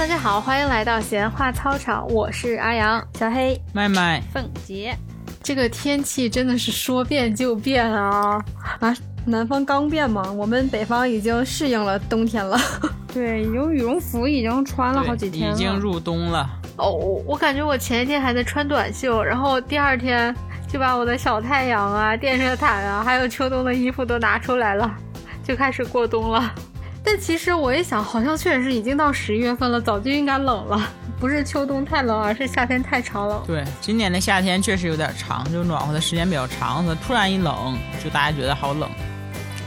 [0.00, 4.96] 大家好，欢迎来到闲话操场，我是阿阳，小黑，麦麦，凤杰。
[5.42, 8.42] 这个天气真的是说变就变啊！
[8.80, 12.58] 啊，南方刚变嘛，我们北方已经适应了冬天了。
[13.12, 16.48] 对，有羽绒服已经穿了好几天已经入冬了。
[16.78, 16.90] 哦，
[17.26, 20.34] 我感觉我前一天还在穿短袖，然后第二天
[20.66, 24.90] 就把我的小太阳啊、电热毯啊，还有秋冬的衣服都拿出来了，
[25.44, 26.50] 就开始过冬了。
[27.02, 30.80] 但其实我一想，好像确实是已经到十一月份了，早就应该冷了。
[31.18, 33.42] 不是秋冬太冷，而是夏天太长了。
[33.46, 38.88] 对，今年的夏天确实有点长，就暖和的时间比较长，突然一冷，就大家觉得好冷。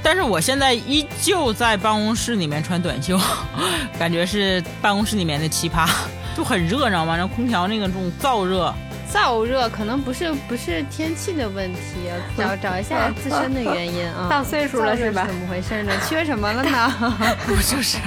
[0.01, 3.19] 但是我现在依旧在办公室里面穿短袖，
[3.99, 5.89] 感觉是办公室里面的奇葩，
[6.35, 7.17] 就很热，你知道吗？
[7.17, 8.73] 那空调那个这种燥热。
[9.13, 14.26] 燥热可能不是不是天气的问题，找找一下自身的原因啊。
[14.32, 15.26] 到岁数了是吧？
[15.27, 15.93] 怎么回事呢？
[16.10, 17.15] 缺什么了呢？
[17.46, 17.99] 不就是？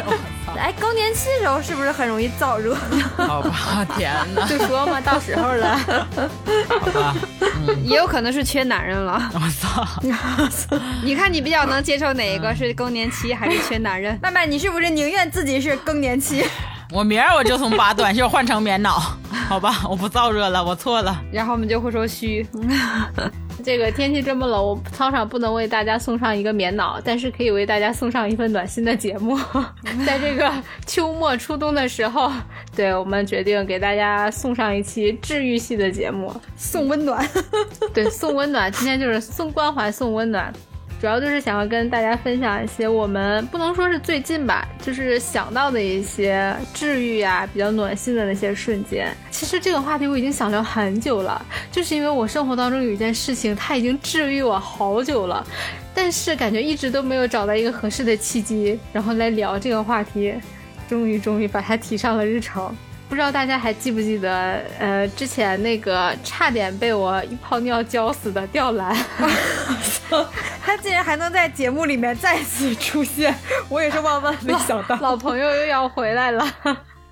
[0.58, 2.74] 哎，更年期的时候是不是很容易燥热？
[3.16, 4.46] 好吧，天哪！
[4.48, 5.78] 就说嘛，到时候了。
[6.68, 7.14] 好吧，
[7.84, 9.30] 也有可能是缺男人了。
[9.34, 9.86] 我操！
[11.04, 14.18] 你看你比较能接受哪一个是更年期还是缺男人？
[14.20, 16.44] 麦麦，你是不是宁愿自己是更年期？
[16.92, 18.98] 我明儿我就从把短袖换成棉袄，
[19.48, 21.20] 好吧，我不燥热了，我错了。
[21.32, 22.46] 然后我们就会说虚。
[23.64, 29.36] 这个天气这么冷，我操场不能为大家送上一个棉袄，但是可以为大家送上一份暖心的节目。
[30.06, 30.52] 在这个
[30.86, 32.30] 秋末初冬的时候，
[32.76, 37.28] 对我们决定给大家送上一期治愈系的节目，送温暖。
[37.92, 38.70] 对，送温暖。
[38.70, 40.52] 今天就是送关怀，送温暖。
[40.98, 49.14] 主要就是想要跟大家分享一些我们不能说是最近吧，就是想到的一些治愈啊、比较暖心的那些瞬间。
[49.30, 55.46] 其实这个话题我已经想聊很久了，就是因为我生活当中有一件事情，它已经治愈我好久了，
[55.94, 60.34] 但是感觉一直都没有找到一个合适的契机，然后来聊这个话题，
[60.88, 62.74] 终于终于把它提上了日程。
[63.08, 68.94] 不知道大家还记不记得，呃，之前那个差点被我一泡尿浇死的吊兰，
[70.62, 73.34] 他竟然还能在节目里面再次出现，
[73.68, 76.46] 我也是万万没想到，老朋友又要回来了。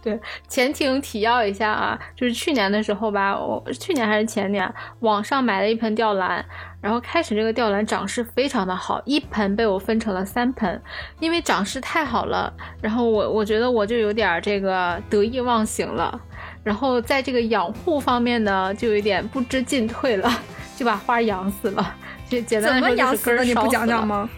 [0.05, 4.71] 对，前庭提要一下啊，就是去年的时候吧，我去年还是前年，
[5.01, 6.45] 网上买了一盆吊兰，
[6.83, 10.83] 然后开始这个吊兰长势非常的好，一盆被我分成了三盆，
[11.21, 16.21] 因为长势太好了，然后我我觉得我就有点这个得意忘形了，
[16.63, 20.31] 然后在这个养护方面呢，就有点不知进退了，
[20.77, 21.95] 就把花养死了，
[22.29, 24.29] 就简单的说养死了，你不讲讲吗？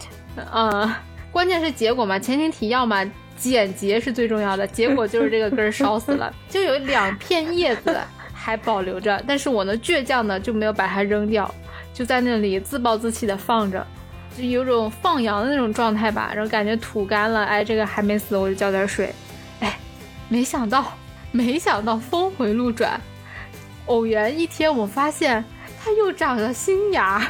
[0.55, 0.95] 嗯，
[1.33, 3.05] 关键是结果嘛，前庭提要嘛。
[3.37, 8.01] 简洁是最重要的，结果就是这个根烧死了， 就有两片叶子
[8.33, 11.53] 还保留着，但是我呢倔强的就没有把它扔掉，
[11.93, 13.87] 就在那里自暴自弃的放着，
[14.37, 19.15] 就有种放羊的那种状态吧，然后感觉土干了，哎，这个还没死，我就浇点水，
[19.61, 19.79] 哎，
[20.29, 20.93] 没想到，
[21.33, 23.01] 没想到峰回路转，
[23.87, 25.45] 偶然一天我发现
[25.83, 27.23] 它又长了新芽，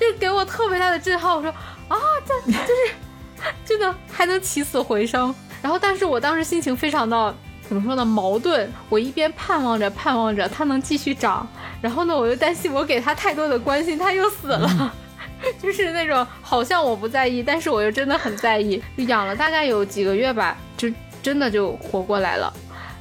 [0.00, 1.50] 就给我特别大的震撼，我说
[1.88, 1.96] 啊，
[2.26, 2.94] 这这是。
[3.64, 7.34] 真的还能起死回生，然后但是我当时心情非常的
[7.68, 11.46] 怎么说呢矛盾，我一边盼望着盼望着它能继续长，
[11.82, 14.94] 然后呢我又担心我给它太多的关心它又死了，
[15.62, 20.88] 就是那种好像我不在意，但是我又真的很在意，就养了大概有几个月吧，就
[21.22, 22.52] 真的就活过来了，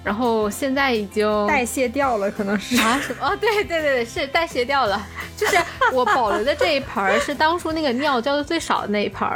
[0.03, 5.01] 然后现在已经代谢掉了，可能是啊什么啊对对对对是代谢掉了，
[5.37, 5.57] 就是
[5.93, 9.27] 我保留的这一盆是当初那个尿浇的最少的那一盆。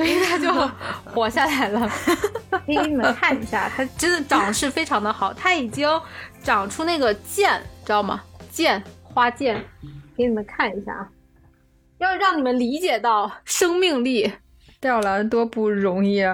[0.00, 0.50] 所以它就
[1.04, 1.86] 活下来了，
[2.66, 5.86] 给你们看一下，它真的长势非常的好，它已经
[6.42, 8.22] 长出那个剑，知道吗？
[8.50, 9.62] 剑花剑，
[10.16, 11.06] 给你们看一下啊，
[11.98, 14.32] 要让你们理解到生命力，
[14.80, 16.24] 吊兰多不容易，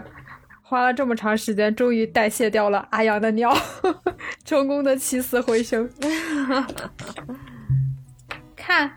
[0.63, 3.53] 花了这么长时间，终于代谢掉了阿阳的尿，
[4.47, 5.91] 成功的起死回生，
[8.55, 8.93] 看，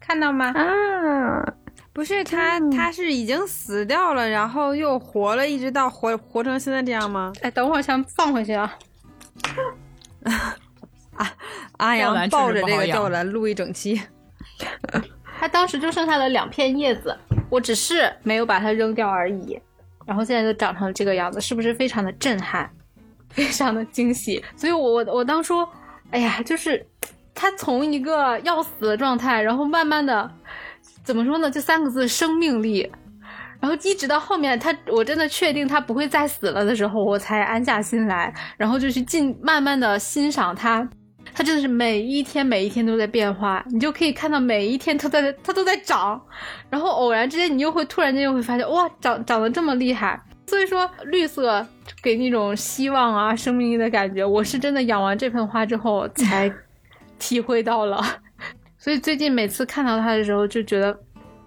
[0.00, 0.54] 看到吗？
[0.56, 1.59] 啊。
[2.00, 7.30] 不是他，他是已经死掉了，然后又活了，一直到活活成现在这样吗？
[7.42, 8.74] 哎，等会儿先放回去啊！
[10.24, 11.32] 啊，
[11.76, 14.00] 阿阳抱着这个吊兰录一整期。
[15.38, 17.14] 他当时就剩下了两片叶子，
[17.50, 19.60] 我只是没有把它扔掉而已。
[20.06, 22.70] 然后现在就长成了这个样子，是不是非常的震撼，
[23.28, 24.42] 非常的惊喜？
[24.56, 25.68] 所以我我我当初，
[26.12, 26.86] 哎呀，就是
[27.34, 30.30] 他从一个要死的状态，然后慢慢的。
[31.02, 31.50] 怎么说呢？
[31.50, 32.90] 这三个字生命力，
[33.60, 40.88] 然后一直到后面他，我真的确定他不会再死了的时候，我才安下心来，然后就去进慢慢的欣赏他，
[41.34, 46.20] 他真的是每一天每一天都在变化，你就可以看到每一天他在他都在长，
[46.68, 51.66] 然后偶然之间你又会突然间又会发现哇，长长得这么厉害，所以说绿色
[52.02, 54.24] 给那种希望啊、生命力的感觉。
[54.24, 56.50] 我是真的养完这盆花之后才
[57.18, 58.02] 体会到了，
[58.80, 60.98] 所以最近每次看到它的时候就觉得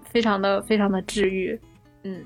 [0.09, 1.59] 非常的非常的治愈。
[2.03, 2.23] 嗯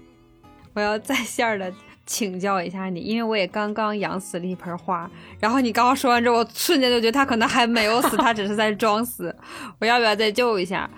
[0.73, 1.73] 我要在线的
[2.05, 5.09] 请教一下你，因为我也刚刚养死了一盆花，
[5.39, 9.35] 然后你刚刚说完之后，我瞬间就觉得它可能还没有死，它只是在装死。
[9.79, 10.89] 我要不要再救一下？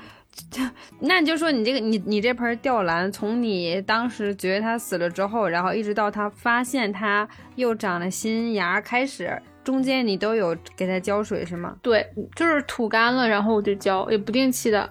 [1.01, 11.75] 那你就说你这个你你这盆吊兰，从你当时觉得它死了之后，然后一直到它发现它又长了新芽开始，中间你都有给它浇水是吗？
[11.83, 12.03] 对，
[12.35, 14.89] 就是土干了，然后我就浇，也不定期的，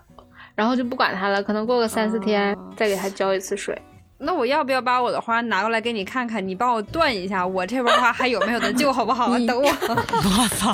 [0.54, 3.76] 然后就不管它了，可能过个三四天、哦再给它浇一次水。
[4.18, 6.46] 那我要不要把我的花拿过来给你看看？
[6.46, 9.26] 你帮我断一下，我这盆花还有没有得救，好不好？
[9.48, 9.66] 等我。
[9.66, 10.72] 我操！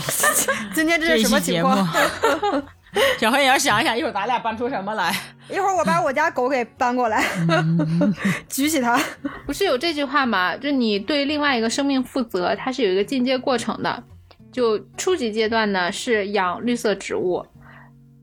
[0.74, 1.88] 今天这是什么情况？，
[3.18, 5.12] 小黑也要想一想，一会儿咱俩搬出什么来？
[5.50, 7.24] 一会儿我把我家狗给搬过来，
[8.48, 8.98] 举起它。
[9.46, 10.56] 不是有这句话吗？
[10.56, 14.02] 就你对另外一个生命负责，它是有一个进阶过程的。
[14.52, 17.44] 就初级阶段呢是养绿色植物，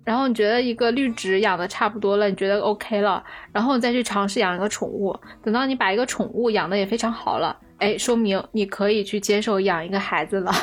[0.05, 3.21] 然后你觉得一个绿植养的差不多了，你觉得 OK 了，
[3.51, 5.13] 然后你再去尝试养一个宠物。
[5.43, 10.53] 等到你把一个宠物养的也非常好了，哎，说明你可以去接受养一个孩子了。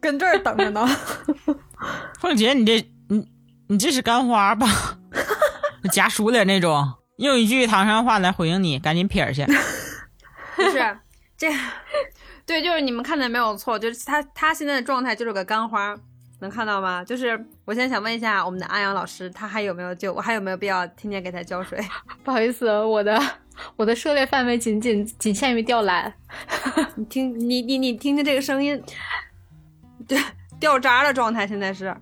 [0.00, 0.86] 跟这儿等着呢。
[2.20, 3.28] 凤姐，你这你
[3.68, 4.66] 你这是干花吧？
[5.92, 6.94] 夹熟的那种。
[7.16, 9.44] 用一句唐山话来回应你，赶紧撇儿去。
[10.54, 10.98] 不是
[11.36, 11.52] 这，
[12.46, 15.96] 对，就是你们看的没有错，就是他他现在的状态就是个干花，
[16.40, 17.02] 能看到吗？
[17.02, 17.32] 就是
[17.64, 20.12] 我现在想问一下我们的安阳老师，他还有没有救？
[20.12, 21.80] 我还有没有必要天天给他浇水？
[22.22, 23.20] 不好意思，我的
[23.74, 26.14] 我的涉猎范围仅仅仅限于吊兰。
[26.94, 28.80] 你听你你你听听这个声音，
[30.08, 30.18] 对，
[30.58, 31.94] 掉渣的状态现在是。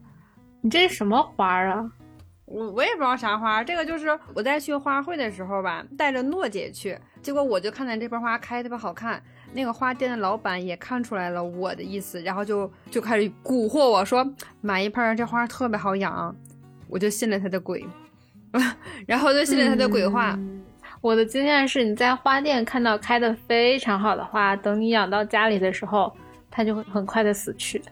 [0.62, 1.91] 你这是什么花儿啊？
[2.47, 9.20] 我我也不知道啥花，这个就是我在去花卉的时候吧，带着诺姐去，结果我就看见这盆花开特别好看，
[9.53, 14.25] 那个花店的老板也看出来了我的意思，然后就就开始蛊惑我说
[14.61, 16.35] 买一盆儿，这花特别好养，
[16.88, 17.85] 我就信了他的鬼，
[19.06, 20.38] 然后就信了他的鬼话。
[21.00, 26.12] 我的经验是，你在花店看到开的非常好的花，等你养到家里的时候，
[26.50, 27.82] 它就会很快的死去。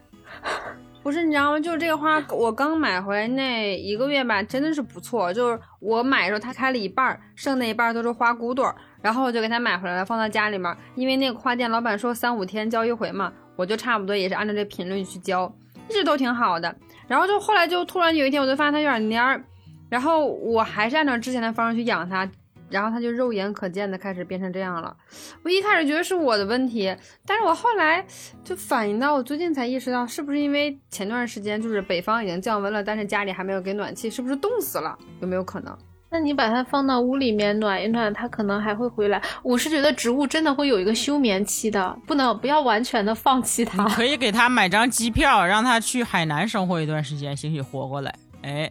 [1.02, 1.60] 不是，你知道吗？
[1.60, 5.32] 就是这个花，我刚买回来那一个月吧，真的是不错。
[5.32, 10.74] 就是我买的时候，它开了一半儿，剩那一半儿都是花骨朵儿，然后我就给它买回来了，放到家里面。
[10.94, 15.54] 因为那个花店老板说三五天浇一回嘛，我就差不多也是按照这频率去浇，
[15.90, 16.74] 一直都挺好的。
[17.06, 19.44] 然后就后来就突然有一天，我就发现它有点蔫儿，
[19.90, 22.26] 然后我还是按照之前的方式去养它，
[22.70, 24.96] 然后它就肉眼可见的开始变成这样了。
[25.42, 26.94] 我一开始觉得是我的问题，
[27.26, 28.04] 但是我后来
[28.42, 34.96] 就反应到，我最近才意识到，是不是因为前段时间就是北方已经降温了，但是家里还没有给暖气，是不是冻死了？
[35.20, 35.76] 有没有可能？
[36.10, 39.20] 那你把它放到屋里面暖一暖，它可能还会回来。
[39.42, 43.84] 我是觉得植物真的会有一个休眠期的，不能不要完全的放弃它。
[43.88, 48.14] 可以给它买张机票，让它去海南生活一段时间，兴许活过来。
[48.42, 48.70] 哎，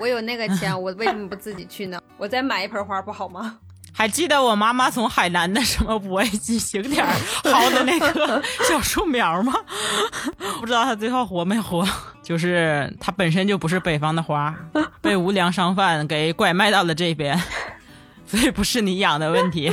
[0.00, 2.00] 我有那个钱，我为什么不自己去呢？
[2.16, 3.58] 我再买一盆花不好吗？
[3.94, 7.06] 还记得我妈妈从海南的什么五 A 级景点
[7.44, 9.52] 薅的那个小树苗吗？
[10.58, 11.86] 不知道她最后活没活。
[12.22, 14.54] 就是它本身就不是北方的花，
[15.00, 17.38] 被无良商贩给拐卖到了这边，
[18.24, 19.70] 所以不是你养的问题，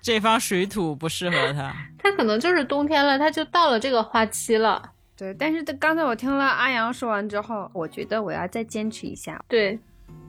[0.00, 1.74] 这方水土不适合它。
[1.98, 4.80] 它可能就是冬天了，它就到了这个花期了。
[5.20, 9.38] 对，但是刚才我听了阿阳说完之后，我觉得我要再坚持一下。
[9.46, 9.78] 对，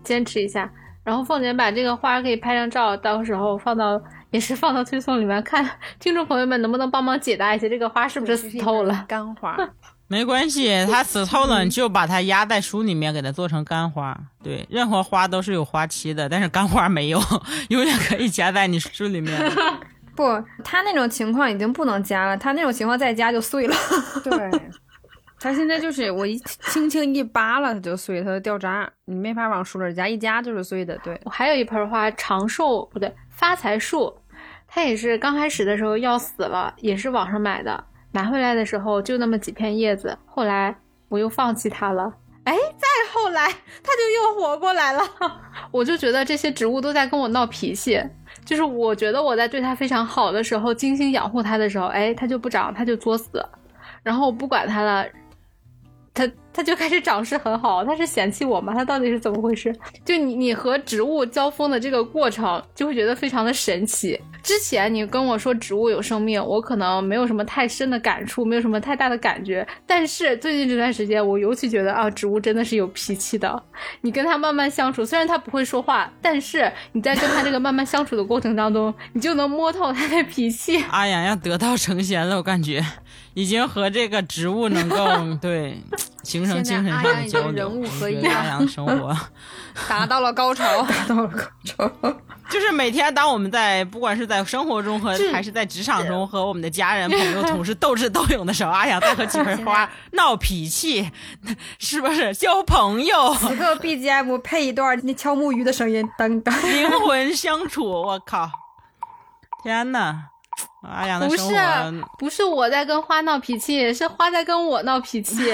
[0.04, 0.70] 坚持一下。
[1.02, 4.00] 然后凤姐把这个花可以拍张照，到时候放到
[4.32, 5.66] 也是放到推送里面看，
[5.98, 9.06] 听众朋友们能不能帮忙解答一下这个花是不是死透了？
[9.08, 9.58] 干花，
[10.10, 14.16] 没关系，它死透了，你就把它压在书里面，给它做成干花。
[14.44, 17.22] 对，任何花都是有花期的，但是干花没有，
[17.70, 19.40] 永远可以夹在你书里面。
[20.22, 23.76] 不，他那种情况已经不能加了，他那种情况再加就碎了。
[24.24, 24.32] 对，
[25.40, 30.96] 他现在就是我一轻轻一扒拉它就碎，它就掉渣，你没法往树里加，一加就是碎的。
[31.04, 34.16] 对，我还有一盆花，长寿不对，发财树，
[34.68, 40.78] 它也是刚开始的时候要死了，也是网上买的，拿回来的时候就那么几片叶子，后来
[41.10, 42.14] 我又放弃它了。
[42.44, 45.02] 哎，再后来它就又活过来了，
[45.72, 48.02] 我就觉得这些植物都在跟我闹脾气，
[48.46, 53.46] 就是我觉得我在对它非常好的时候，精心养护它的时候，哎，它就不长，它就作死，
[54.04, 55.06] 然后我不管它了。
[56.14, 58.74] 它它就开始长势很好，它是嫌弃我吗？
[58.76, 59.74] 它到底是怎么回事？
[60.06, 64.20] 就你你和植物交锋的这个过程，就会觉得非常的神奇。
[64.44, 69.66] 之前你跟我说植物有生命，我可能没有什么太深的感触，没有什么太大的感觉。
[69.86, 73.64] 但是最近这段时间，我尤其觉得啊，植物真的是有脾气的。
[74.02, 80.84] 你跟它慢慢相处，虽然它不会说话，但是你在跟它这个慢慢相处的过程当中，你就能摸透它的脾气。
[80.90, 82.84] 阿阳要得道成仙了，我感觉
[83.34, 84.98] 已经和这个植物能够
[85.42, 85.82] 对
[86.24, 89.16] 形成精神上的交流，人物合一，阿阳的生活。
[89.88, 91.92] 达到了高潮， 达到了高潮。
[92.50, 101.10] 就是每天，当我们在不管是在生活中和还是在职场中和我们的家人、朋友、同事斗智斗勇的时候，阿阳在和几盆花闹脾气，
[101.80, 102.34] 是不是？
[102.36, 103.34] 交朋友？
[103.36, 108.52] 此刻 BGM 配一段那敲木鱼的声音，噔噔，灵魂相处，我靠！
[109.64, 110.26] 天呐，
[110.84, 115.52] 阿阳的不是生活不是我在跟花闹脾气，是花在跟我闹脾气。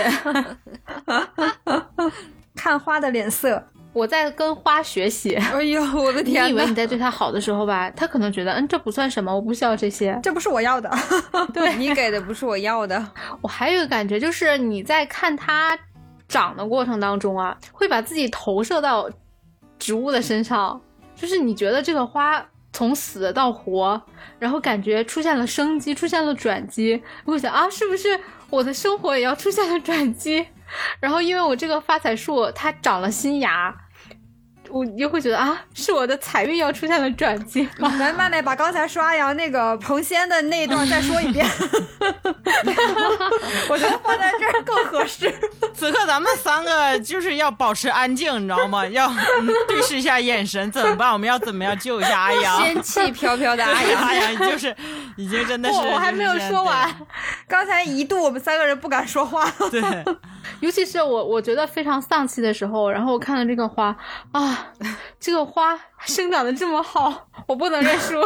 [2.56, 3.64] 看花的脸色。
[3.94, 5.34] 我在跟花学习。
[5.34, 6.50] 哎呦，我的天你！
[6.52, 10.20] 以为你在对他好的时候吧，他可能觉得，嗯，这不算什么，我不需要这些。
[10.22, 10.88] 这不是我要的。
[11.52, 13.04] 对 你给的不是我要的。
[13.42, 15.76] 我还有一个感觉，就是你在看他
[16.28, 19.10] 长的过程当中啊，会把自己投射到
[19.80, 20.80] 植物的身上，
[21.16, 22.46] 就是你觉得这个花
[22.78, 24.00] 从死到活，
[24.38, 28.20] 然后感觉出现了生机，出现了转机，我会想啊，是不是
[28.52, 30.46] 我的生活也要出现了转机？
[31.02, 33.76] 然后因为我这个发财树它长了新芽。
[34.70, 37.90] 我又会觉得啊，是我的财运要出现了转机吗？
[37.98, 41.44] 咱慢慢把刚才刷牙那个彭仙的那一段再说一遍，
[43.70, 45.34] 我觉得放在这儿更合适。
[45.78, 48.86] 此刻咱们三个就是要保持安静，你知道吗？
[48.88, 51.14] 要、嗯、对视一下眼神，怎么办？
[51.14, 52.62] 我们要怎么样救一下阿阳？
[52.64, 54.76] 仙气飘飘的阿阳，阿阳就是
[55.16, 56.94] 已经真的是，我我还没有说完。
[57.48, 59.48] 刚才一度我们三个人不敢说话。
[59.70, 59.82] 对，
[60.62, 63.96] 尤其是我我觉得非常丧气的时候，然后我看到这个花
[64.32, 64.68] 啊，
[65.20, 68.20] 这个花生长得这么好，我不能认输，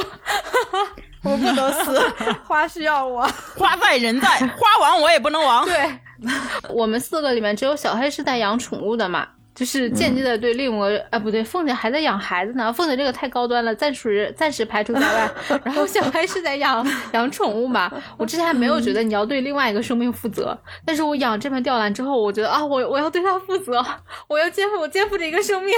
[1.24, 2.00] 我不能死，
[2.48, 5.66] 花需要我，花在人在，花亡我也不能亡。
[5.66, 6.00] 对，
[6.74, 9.28] 我们四个里面只有小黑是在养宠物的嘛。
[9.54, 12.72] 就是间接的对另一个，啊不对，凤姐还在养孩子呢。
[12.72, 15.32] 凤姐这个太高端了，暂时暂时排除在外。
[15.66, 17.92] 然后小黑是在养养宠物嘛。
[18.18, 23.86] 我之前还没有觉得你要对另外一个生命负责，但是我养这盆吊兰之后，我觉得啊，我我要对它负责，
[24.30, 25.74] 我要肩负我肩负着一个生命。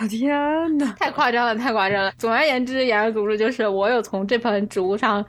[0.00, 2.12] 我天呐， 太夸张了，太夸张了。
[2.18, 5.24] 总而言之，言而总之就是我有从这盆植物上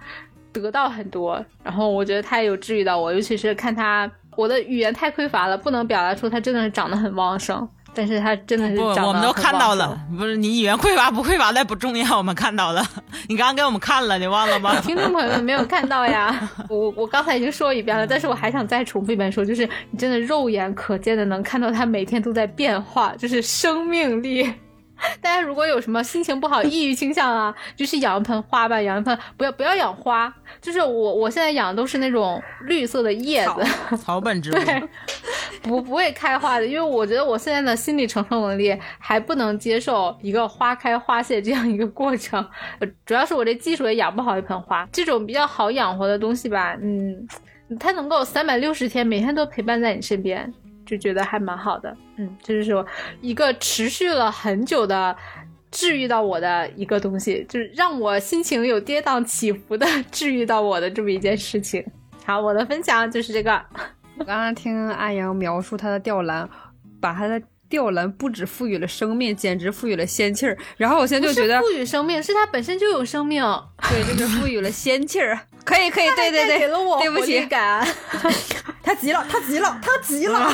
[0.52, 4.12] 得到很多，然后我觉得它也有治愈到我，尤其是看它。
[4.40, 12.82] 我的语言太匮乏了，不能表达出它真的是长得很旺盛，但是它真的是不，长得我们都看到了不是你语言匮乏不匮乏那不重要，我们看到了，
[13.28, 14.80] 你刚刚给我们看了，你忘了吗？
[14.82, 24.50] 听众朋友们没有看到呀， 我我刚才已经说一遍了，但是我还想再重复一遍说，就是你真的肉眼可见的能看到它每天都在变化，就是生命力。
[25.22, 34.84] 大家如果有什么心情不好、抑郁倾向啊， 就是养一盆花吧，养一盆不要不要养花，就是我我现在养的都是那种绿色的叶子，草本植物， 对，
[35.62, 42.46] 不不会开花的，因为我觉得我现在的心理承受能力还不能接受一个花开花谢这样一个过程。
[42.80, 47.28] 呃主要是我这技术也养不好一盆花，这种比较好养活的东西吧，嗯，
[47.80, 50.54] 它能够三百六十天每天都陪伴在你身边，
[50.90, 51.96] 就觉得还蛮好的。
[52.18, 52.86] 嗯，这就是我
[53.22, 55.16] 一个持续了很久的。
[55.72, 61.86] 治愈到我的一个东西，就是让我心情有跌宕起伏的 治愈到我的这么一件事情。
[62.26, 63.52] 好，我的分享就是这个。
[64.18, 66.50] 我刚刚听阿阳描述他的吊兰，
[67.00, 70.58] 把他的吊兰不止赋予了生命，简直赋予了仙气儿。
[70.76, 73.44] 然后我现在就觉得赋予生命，是它本身就有生命。
[73.90, 75.40] 对，就是赋予了仙气儿。
[75.70, 77.88] 可以，可以，对对对，了我对不起，感。
[78.82, 80.52] 他急了，他急了，他急了。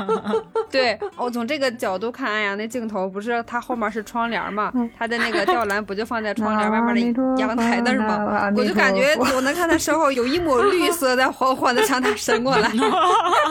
[0.70, 8.50] 对我从这个角度看，哎呀那镜头不是他后面是窗帘嘛，他的那个吊篮不就放在窗帘外面的阳台那儿吗？
[8.56, 12.70] 我就感觉我能看他身后有一抹绿色在缓缓的向他伸过来，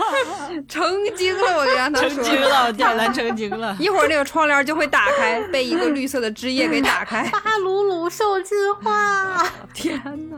[0.68, 0.84] 成
[1.16, 2.24] 精了，我让他成说。
[2.24, 3.76] 精了，吊篮成精了。
[3.80, 7.30] 一会儿那个窗帘就会打开，被一个绿色的枝叶给打开。
[7.30, 10.38] 巴鲁鲁受进化，天呐！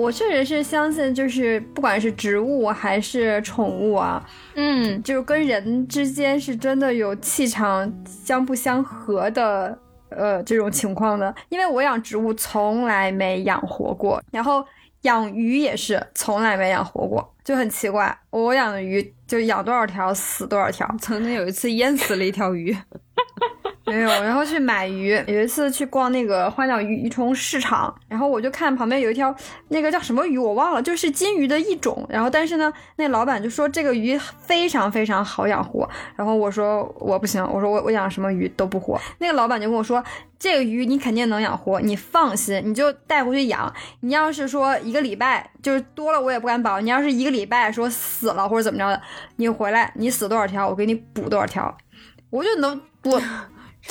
[0.00, 9.78] 我确实是相信，就是不管是植物还是宠物啊，嗯，就是跟人之间是真的有气场相不相合的，
[10.08, 11.34] 呃，这种情况的。
[11.50, 14.64] 因为我养植物从来没养活过，然后
[15.02, 18.16] 养鱼也是从来没养活过，就很奇怪。
[18.30, 20.88] 我养的鱼就养多少条死多少条。
[20.98, 22.74] 曾经有一次淹死了一条鱼，
[23.90, 25.10] 没有，然后去买鱼。
[25.26, 29.34] 有一次去逛那个花鸟鱼鱼虫市场，然后我就看旁边有一条
[29.68, 32.06] 那个叫什么鱼我忘了，就是金鱼的一种。
[32.08, 35.88] 然后但是呢，那老板就说这个鱼非常非常好养活。
[36.16, 39.00] 然后我说我不行，我说我我养什么鱼都不活。
[39.18, 40.02] 那个老板就跟我说，
[40.38, 43.72] 这个鱼你肯定能养活，你放心，你就带回去养。
[44.00, 46.80] 你要是说一个礼拜就是多了，我也不敢保。
[46.80, 49.00] 你要是一个礼拜说死了或者怎么着的，
[49.36, 51.76] 你回来你死多少条，我给你补多少条，
[52.30, 53.20] 我就能我。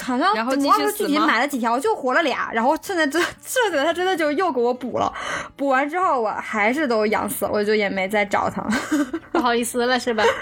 [0.01, 5.11] 好像然后我忘了具体买了几条，就活了俩，然后现在这剩下的他真的就又给我补了，
[5.55, 8.61] 补完之后我还是都养死，我就也没再找他。
[9.31, 10.23] 不好意思了是吧？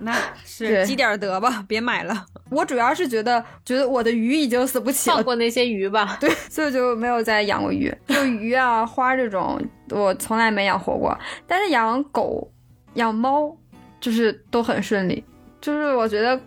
[0.00, 0.12] 那
[0.44, 2.26] 是积点儿德吧，别买了。
[2.50, 6.16] 我主要是觉得觉得我的鱼已经死不起了放，过那些鱼吧。
[6.20, 7.94] 对，所以就没有再养过鱼。
[8.08, 11.16] 就鱼啊、花这种，我从来没养活过。
[11.46, 12.50] 但是养狗、
[12.94, 13.56] 养猫，
[14.00, 15.24] 就是都很顺利。
[15.60, 16.38] 就是我觉得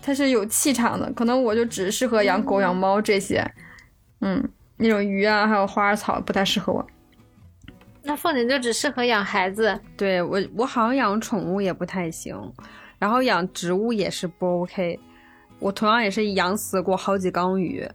[0.00, 3.44] 它是有气场的，可能我就只适合养狗、养猫这些。
[4.20, 4.42] 嗯，
[4.76, 6.86] 那种鱼啊，还有花草不太适合我。
[8.02, 12.34] 那凤姐就只适合养孩子，对我，我好像养宠物也不太行，
[12.98, 14.98] 然后养植物也是不 OK。
[15.58, 17.86] 我同样也是养死过好几缸鱼，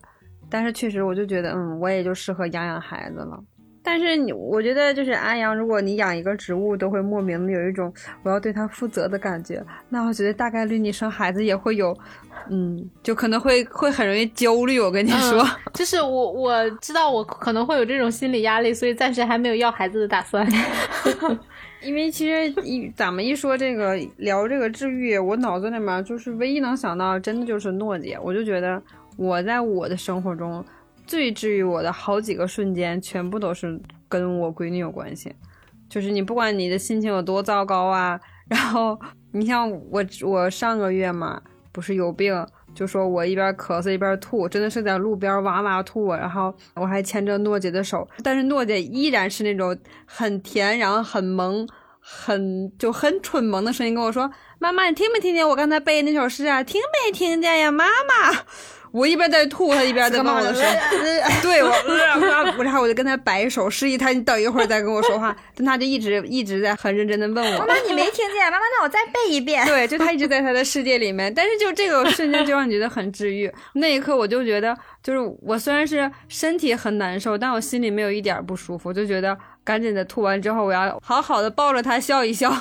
[0.50, 3.44] 但是确实我就觉得，嗯，我也就适合养养孩子了。
[3.84, 9.62] 但是你，我觉得就是安阳，如果你养一个植物，都会莫名的有一种我要对它负责的感觉。
[9.90, 11.96] 那我觉得大概率你生孩子也会有，
[12.50, 14.80] 嗯，就可能会会很容易焦虑。
[14.80, 20.48] 我跟你说，嗯就是我我知道我可能会有这种心理压力，所以暂时还没有要孩子的打算。
[21.84, 28.18] 因为其实一咱们一说这个聊这个治愈，我脑子里面就是唯一能想到，真的就是诺姐。
[28.24, 28.82] 我就觉得
[29.18, 30.64] 我在我的生活中
[31.06, 35.34] 最治愈我的好几个瞬间，全部都是跟我闺女有关系。
[35.90, 39.00] 就是你不管你的心情有多糟糕啊，然后
[39.32, 41.42] 你像我我上个月嘛，
[41.72, 42.46] 不是有病。
[42.74, 51.68] 就说我一边咳嗽一边吐，真的是在路边哇哇吐，然后我还牵着诺姐的手，但是诺姐依然是那种很甜，然后很萌，
[52.00, 56.64] 很就很蠢萌的声音跟我说：“妈妈，你听没听见我刚才背那首诗啊？
[56.64, 58.40] 听没听见呀，妈妈？”
[58.94, 60.62] 我一边在吐，他一边在骂我说
[61.42, 67.60] ：“对我，呃然后我就跟他摆手，示意他你等一会儿再跟我说话，但他就一直一直在很认真的问我。
[67.60, 68.52] 妈妈，你没听见？
[68.52, 69.66] 妈妈，那我再背一遍。
[69.66, 73.52] 对，就他一直在他的世界里面，但是就这个瞬间就让你觉得很治愈。
[73.74, 82.56] 那一刻我就觉得，就是我虽然是身体很难受，但我心里没有一点儿不舒服，就觉得赶紧的吐完之后，我要好好的抱着他笑一笑。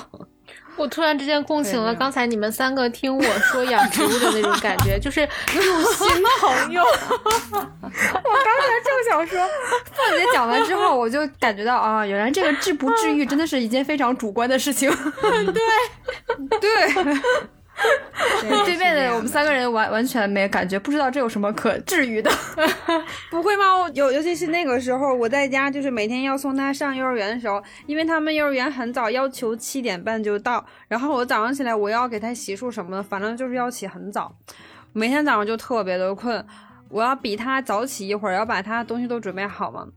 [0.75, 5.27] 我突然之间共情了刚才你们三个听我说养植物的那种感觉， 就是有
[5.93, 6.07] 新
[6.41, 6.83] 朋友。
[6.83, 7.91] 我刚才
[8.83, 9.39] 正想说，
[9.91, 14.89] 凤姐讲完之后，我就感觉到啊，原来这个治不治愈真的是一件非常主观的事情。
[15.21, 17.21] 对，对
[18.77, 22.29] 面 的我们三个人完完全没感觉，不知道这有什么可治愈的。
[23.31, 23.77] 不会吗？
[23.77, 34.35] 我尤尤其是那个时候，我在家就是每天要送他上幼儿园的时候，因为他们幼儿园很早，要求七点半就到，然后我早上起来我要给他洗漱什么的，反正就是要起很早，
[34.91, 36.45] 每天早上就特别的困，
[36.89, 39.87] 我要比他早起一会儿，要把他东西都准备好嘛，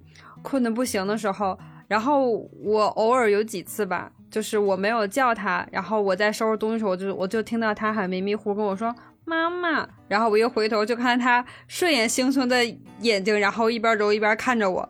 [0.43, 2.31] 困的不行的时候，然后
[2.63, 8.95] 我偶尔有几次吧，就是我没有叫他，然后我在收拾东西时候，我就我就听到他很迷迷糊跟我说。
[9.29, 12.65] 妈妈，然后我一回头就看他睡眼惺忪的
[13.01, 14.89] 眼睛，然后一边揉一边看着我，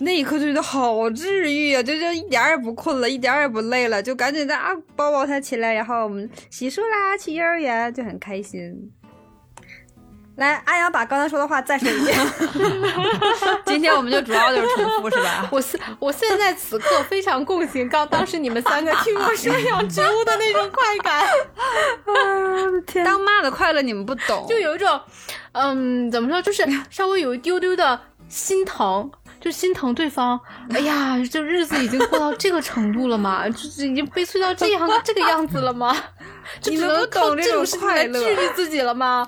[0.00, 8.92] 那一刻就觉得好治愈啊，就就一点也不困了，一点也不累了，就赶紧的啊抱抱他起来，然后我们洗漱啦，去幼儿园就很开心。
[10.40, 12.18] 来，阿阳把刚才说的话再说一遍。
[13.66, 15.46] 今天我们就主要就是重复是吧？
[15.52, 21.28] 我现我现在此刻非常共情刚当时你们三个听我说 养植物的那种快感，
[22.86, 24.98] 天当妈的快乐你们不懂，就有一种，
[25.52, 29.10] 嗯，怎么说，就是稍微有一丢丢的心疼。
[29.40, 30.38] 就心疼对方，
[30.70, 33.48] 哎呀，就日子已经过到这个程度了吗？
[33.48, 35.96] 就是已经悲催到这样这个样子了吗？
[36.60, 39.26] 就只能你们不懂这种靠这种事情来快乐治愈自己了吗？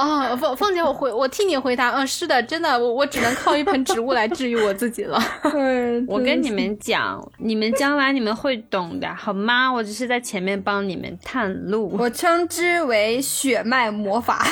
[0.00, 5.22] 啊，凤凤姐，我回我替你回答，嗯，是的，真的，我我只能靠一盆植物来治愈我自己了。
[6.08, 9.70] 我跟你们讲，你们将来你们会懂的，好吗？
[9.72, 11.94] 我只是在前面帮你们探路。
[11.98, 14.46] 我称之为血脉魔法。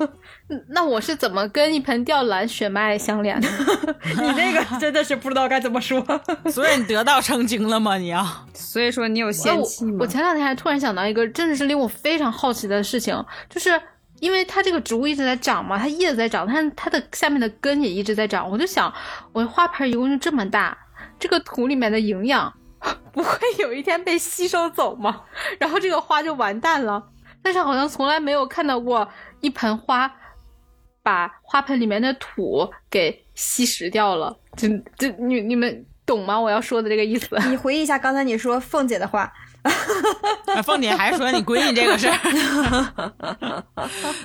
[0.68, 3.48] 那我是怎么跟一盆吊兰血脉相连的？
[4.20, 6.04] 你那个真的是不知道该怎么说。
[6.50, 7.96] 所以你得道成精了吗？
[7.96, 9.92] 你要所以说你有哎仙气吗？
[10.00, 13.80] 我我前两天还突然想到一个，真的是令我非常好奇的事情，就是
[14.22, 18.92] 因为它这个植物一直在长嘛，它叶子在长，它它的下面的根也一直在长，我就想，
[19.32, 20.78] 我花盆一共就这么大，
[21.18, 22.54] 这个土里面的营养
[23.12, 25.22] 不会有一天被吸收走吗？
[25.58, 27.02] 然后这个花就完蛋了。
[27.42, 29.08] 但是好像从来没有看到过
[29.40, 30.08] 一盆花
[31.02, 34.38] 把花盆里面的土给吸食掉了。
[34.56, 36.38] 就就你你们懂吗？
[36.38, 37.36] 我要说的这个意思。
[37.48, 39.32] 你回忆一下刚才你说凤姐的话，
[40.64, 42.18] 凤姐还说你闺女这个事儿，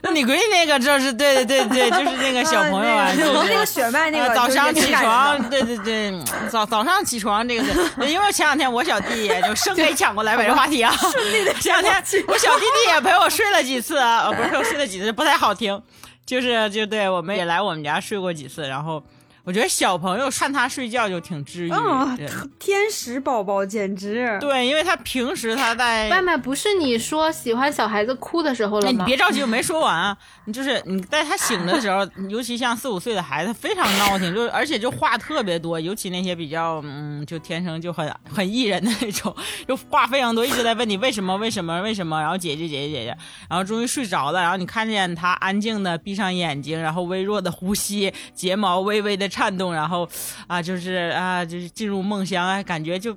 [0.02, 7.64] 那你闺女那个就是对对对对，就是那个小朋友啊，就是我们那个血脉那呃个早上起床，对对对，嗯早早上起床这个
[7.98, 10.94] 对，因为前两天我小弟也就生给抢过来把这话题啊，
[11.62, 15.82] 前两天我小弟弟也陪我睡了几次啊，呃不是说睡了几次，不太好听，
[16.26, 19.02] 就是就对我们也来我们家睡过几次，然后
[19.48, 22.18] 我觉得小朋友看他睡觉就挺治愈，嗯，
[22.60, 24.38] 天使宝宝简直。
[24.42, 29.02] 对，因为他平时他在麦麦，不是你说喜欢小孩子哭的时候了哎，你？
[29.06, 30.18] 别着急，我没说完啊。
[30.44, 39.34] 你就是你在他醒的时候，尤其像四五岁的孩子，非常闹腾，就是而且就话特别多，尤其那些比较嗯，就天生就很很艺人的那种，
[39.66, 43.18] 就话非常多，一直在问你为什么为什么为什么，然后姐姐姐姐姐姐，
[43.50, 50.10] 然后终于睡着了，然后你看见他安静的闭上眼睛，然后微弱的呼吸，睫毛微微的颤动，然后
[50.48, 53.16] 啊就是啊就是进入梦乡啊，感觉就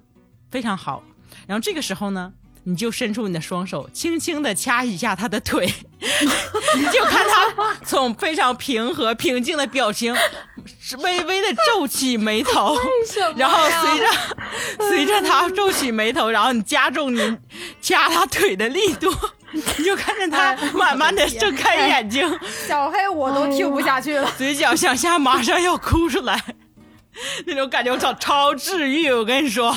[0.50, 1.02] 非常好。
[1.46, 2.30] 然后这个时候呢，
[2.64, 5.66] 你就伸出你的双手，轻轻的掐一下他的腿，
[6.76, 10.14] 你 就看他从非常平和平静的表情，
[10.98, 12.76] 微微的皱起眉头，
[13.36, 14.06] 然后随着
[14.88, 17.38] 随着他皱起眉头，然后你加重你
[17.80, 19.10] 掐他腿的力度。
[19.78, 24.30] 你就看见他慢慢的睁开眼睛，小黑我都听不下去了。
[24.38, 26.40] 嘴角向下，马上要哭出来，
[27.46, 29.76] 那种感觉我超超治愈，我跟你说，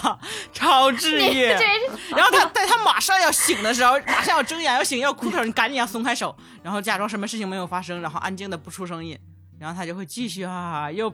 [0.53, 1.45] 超治愈。
[1.45, 9.17] 然后他在他马上要醒的时候，马上要睁眼要醒要哭的时候，你赶紧要松开手，然后假装什么事情没有发生，然后安静的不出声音，
[9.59, 11.13] 然后他就会继续啊，又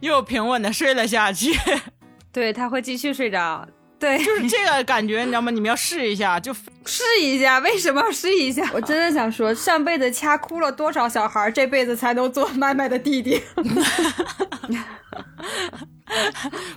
[0.00, 1.58] 又平稳的睡了下去。
[2.30, 3.66] 对，他会继续睡着。
[3.98, 5.50] 对，就是这个感觉，你知道吗？
[5.50, 6.52] 你们要试一下，就
[6.84, 8.68] 试一下，为什么要试一下？
[8.74, 13.42] 我真的想说，上辈子掐哭了多少小孩，这辈子才能做麦麦的弟弟。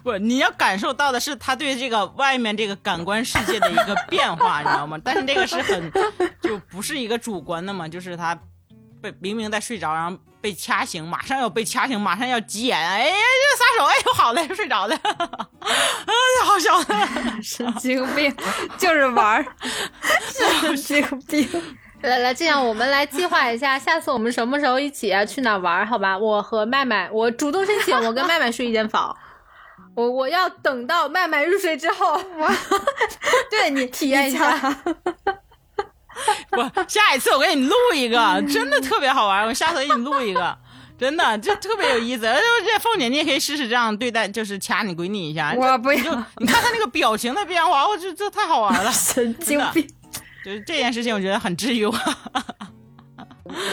[0.03, 4.97] 不，你要感受到的是他对这个外面这个感官世界的一个变化，你知道吗？
[5.03, 5.91] 但是这个是很，
[6.41, 8.39] 就不是一个主观的嘛，就是他
[9.01, 16.95] 被明明在睡着，然后被掐醒，马上要被掐醒，马上要急眼，哎呀，就撒手，哎呦，好嘞，睡着了， 哎呀，好笑的，
[17.41, 18.35] 神经病，
[18.77, 19.45] 就是玩儿。
[20.29, 21.49] 神经病。
[22.01, 25.85] 来来，这样我们来计划一下，下次我们什么时候一起啊去哪玩儿？
[25.85, 29.15] 好吧，我和麦麦，我主动申请，我跟麦麦睡一间房。
[29.95, 32.51] 我我要等到麦麦入睡之后，我
[33.49, 34.55] 对你体验一下。
[36.51, 40.57] 不，下一次我给你录一个， 真的特别好玩，我下次给你录一个。
[40.97, 42.25] 真的，这特别有意思。
[42.25, 45.53] 而且这凤姐，你也可以试试这样对待，就是掐你闺女一下。
[45.55, 48.89] 我不要你看她那个表情的变化，我觉得这太好玩了。
[48.93, 49.87] 神经病。
[50.43, 51.93] 就是这件事情，我觉得很治愈我。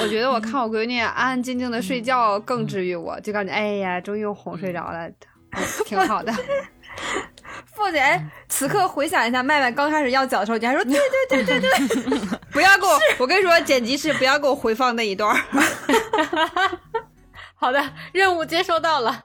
[0.02, 5.08] 我觉得我看我闺女安安静静的睡觉更治愈我，就感觉哎呀，终于哄睡着了，
[5.86, 6.32] 挺好的。
[7.74, 10.92] 凤姐，哎，此刻回想一下，麦麦刚开始要脚的时候，你还说对
[11.28, 15.40] 对对对对， 不要给我，我跟你说，剪辑师不要给我回放那一段儿。
[17.56, 19.22] 好的，任务接收到了。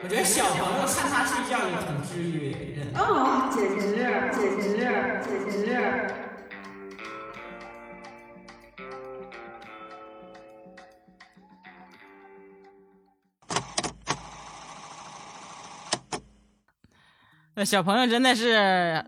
[0.00, 3.00] 我觉得小朋友看他睡觉也挺治愈的。
[3.00, 3.96] 哦，简直，
[4.32, 4.78] 简直，
[5.26, 6.27] 简直。
[17.58, 18.54] 那小朋友真的是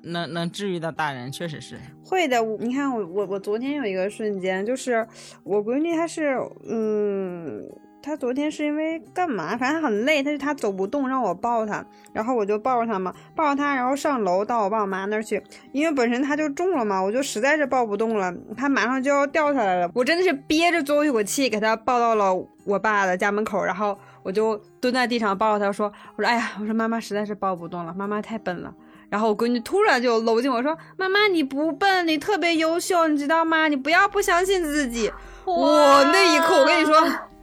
[0.03, 1.79] 能能治愈到大人，确实是。
[2.05, 5.07] 会的，你看我我我昨天有一个瞬间，就是
[5.45, 6.37] 我闺女她是
[6.69, 7.63] 嗯，
[8.03, 9.57] 她昨天是因为干嘛？
[9.57, 22.35] 反正很累，她就她走不动，让我抱她，然后我就抱着她嘛，抱着她，然后上楼到我爸我妈那儿去，因为本身她就重了嘛，我就实在是抱不动了，她马上就要掉下来了，我真的是憋着最后一口气给她抱到了
[22.65, 28.73] 我爸的家门口，然后我就蹲在地上抱着她说，我说哎呀，我说妈妈实在是抱不动了，妈妈太笨了。
[29.09, 33.67] 然后我闺女突然就搂进我说：“妈妈，你不笨，你特别优秀，你知道吗？
[33.67, 35.11] 你不要不相信自己。”
[35.45, 36.97] 我那一刻，我跟你说，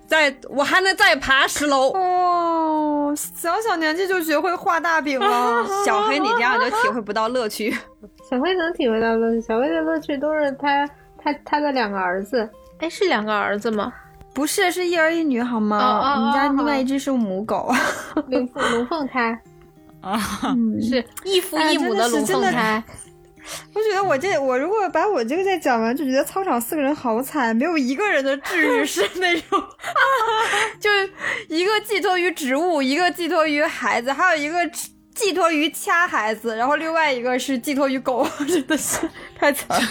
[0.08, 1.92] 在我还能再爬十楼。
[1.92, 5.66] 哦，小小年纪就学会画大饼了。
[5.86, 7.70] 小黑，你这样就体会不到乐趣。
[8.30, 10.88] 小黑能体会到乐趣，小黑的乐趣都是他
[11.18, 12.50] 他他的两个儿子。
[12.78, 13.92] 哎，是两个儿子吗？
[14.38, 15.78] 不是，是一儿一女好吗？
[15.80, 17.74] 哦哦哦我们家另外一只是母狗。
[18.28, 19.42] 龙凤 龙凤胎
[20.00, 22.84] 啊，嗯，是异父哎异母的是龙凤真的胎。
[23.74, 29.60] 我觉得我这我如果把我这个再讲完，就觉得操场四个人好惨，没有一个人的治愈是那种，
[30.80, 31.10] 就是
[31.50, 34.60] 一个寄托于植物，一个寄托于孩子，还有一个
[35.16, 39.00] 寄托于掐孩子，然后另外一个是寄托于狗，真的是
[39.36, 39.88] 太惨了。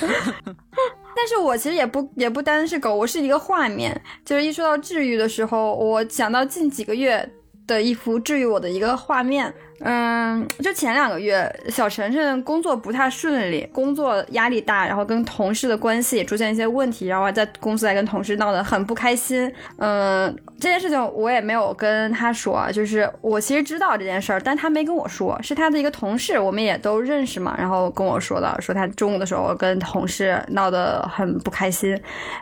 [1.16, 3.98] 但是我其实也不也不单是狗，我是一个画面。
[4.24, 7.26] 就是一说到治愈的时候，我想到近几个月
[7.66, 9.52] 的一幅治愈我的一个画面。
[9.80, 19.52] 嗯，就前两个月，小晨晨工作不太顺利，工作压力大，然后跟同事的关系也出现一些问题，然后在公司还跟同事闹得很不开心。
[19.78, 31.98] 嗯，这件事情我也没有跟他说，就是我其实知道这件事儿，但他没跟我说，是他的一个同事，我们也都认识嘛，然后跟我说的，说他中午的时候跟同事闹得很不开心，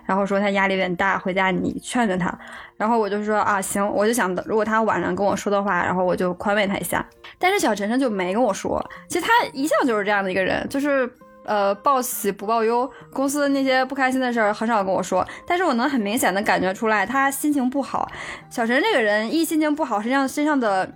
[0.06, 2.32] 然后说他压力有点大，回家你劝劝他。
[2.76, 7.04] 然后我就说啊，行，我就想如果他晚上跟我说的话，然后我就宽慰他一下。
[7.38, 11.08] 但是小晨晨就没跟我说，其实他一向就是这样的一个人，就是
[11.44, 15.26] 呃报喜不报忧，公司那些不开心的事儿很少跟我说。
[15.46, 18.10] 但是我能很明显的感觉出来，他心情不好。
[18.50, 20.90] 小陈这个人一心情不好，实际上身上的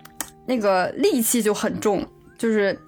[0.47, 2.05] 那个戾气就很重，
[2.37, 2.79] 就是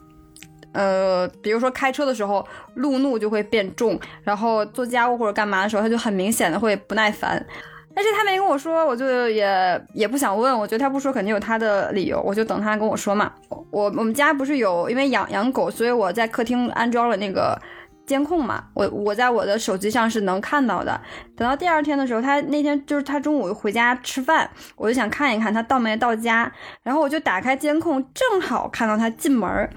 [0.73, 7.45] 呃，比如说开车的时候路怒就会变重，然后做家务或者干嘛的时候，他就很明显的会不耐烦。
[8.03, 10.59] 但是他没跟我说，我就也也不想问。
[10.59, 13.31] 我觉得他不说肯定有他的理由，我就等他跟我说嘛。
[13.51, 17.61] 我我们家不是有因为养养狗，所以我在客厅安装了那个
[18.07, 18.65] 监控嘛。
[18.73, 20.99] 我我在我的手机上是能看到的。
[21.37, 26.51] 等到第二天的时候，他那天就是他中午回家吃饭，我就想看一看他到没到家。
[26.83, 29.69] 然后我就打开监控，正好看到他进门。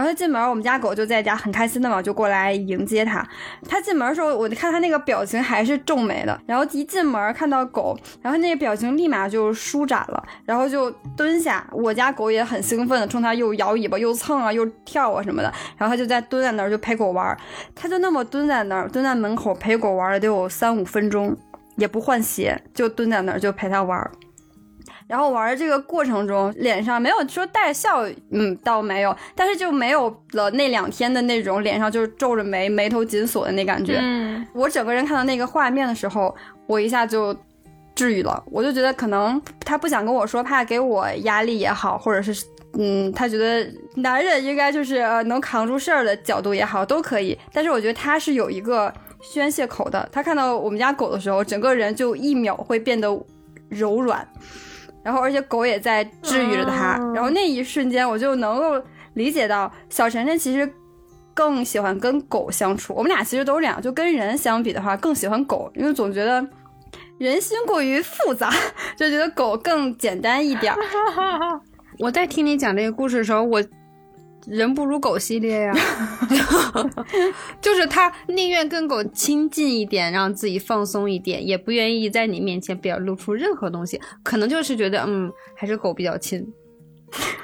[0.00, 3.22] 然后他进门，我们家狗就在家很开心的嘛，就过来迎接他。
[3.68, 6.40] 他进门的时候，我看他那个表情还是皱眉的。
[6.46, 11.68] 然后一进门看到狗，然后那个表情立马就舒展了，然后就蹲下。
[11.70, 15.52] 我家狗也很兴奋的冲他又摇尾巴又蹭啊又跳啊什么的。
[15.76, 17.36] 然后他就在蹲在那儿就陪狗玩，
[17.74, 21.36] 他就那么蹲在那儿蹲在门口陪狗玩了得有三五分钟，
[21.76, 24.10] 也不换鞋，就蹲在那儿就陪他玩。
[25.10, 33.98] 然后玩的这个过程中，脸上没有说带笑，嗯，倒没有，但是就没有了那两天的那种脸上就是皱着眉、眉头紧锁的那感觉。
[34.00, 36.32] 嗯，我整个人看到那个画面的时候，
[36.68, 37.36] 我一下就
[37.96, 38.40] 治愈了。
[38.46, 42.46] 我就觉得可能他不想跟我说，怕给我压力也好，或者是
[42.78, 47.36] 嗯，他觉得男人应该就是能扛住事儿的角度也好，都可以。
[47.52, 50.08] 但是我觉得他是有一个宣泄口的。
[50.12, 53.08] 他看到我们家狗的时候，整个人就一秒会变得
[53.68, 54.24] 柔软。
[55.02, 56.96] 然后，而且狗也在治愈着它。
[57.14, 58.82] 然后那一瞬间，我就能够
[59.14, 60.70] 理解到小晨晨其实
[61.34, 62.92] 更喜欢跟狗相处。
[62.94, 66.46] 我们俩其实都是这样，就跟人相比的话，更喜欢狗，因为总觉得
[67.18, 68.50] 人心过于复杂，
[68.96, 70.74] 就觉得狗更简单一点。
[71.98, 73.62] 我在听你讲这个故事的时候，我。
[74.50, 75.72] 人不如狗系列呀，
[77.62, 84.00] 就是他宁愿跟狗亲近一点，让自己放松一点，也不愿意在你面前表露出任何东西。
[84.24, 86.44] 可能就是觉得，嗯，还是狗比较亲。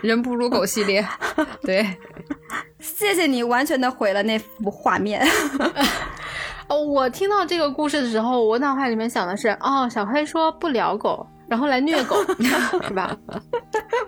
[0.00, 1.06] 人不如狗系列，
[1.62, 1.96] 对，
[2.78, 5.24] 谢谢你完全的毁了那幅画面。
[6.68, 12.16] 哦，我听到这个故事的时候，我脑海里面想的是，哦，小黑说不聊狗，然后来虐狗，
[12.86, 13.16] 是吧？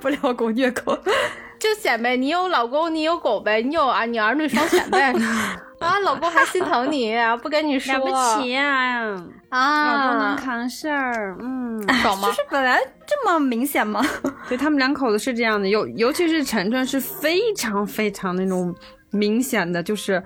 [0.00, 0.98] 不聊狗虐狗。
[1.58, 5.12] 就显摆你有老公，你有狗呗，你有啊，你儿女双全呗，
[5.80, 9.00] 啊，老公还心疼你，不跟你说，了不起呀，
[9.48, 12.28] 啊，老公能扛事儿，嗯， 爽吗？
[12.28, 14.04] 就是本来这么明显吗？
[14.48, 18.74] 对他们两口子是这样的，尤尤其是晨晨是非常非常那种
[19.10, 20.22] 明显的，就是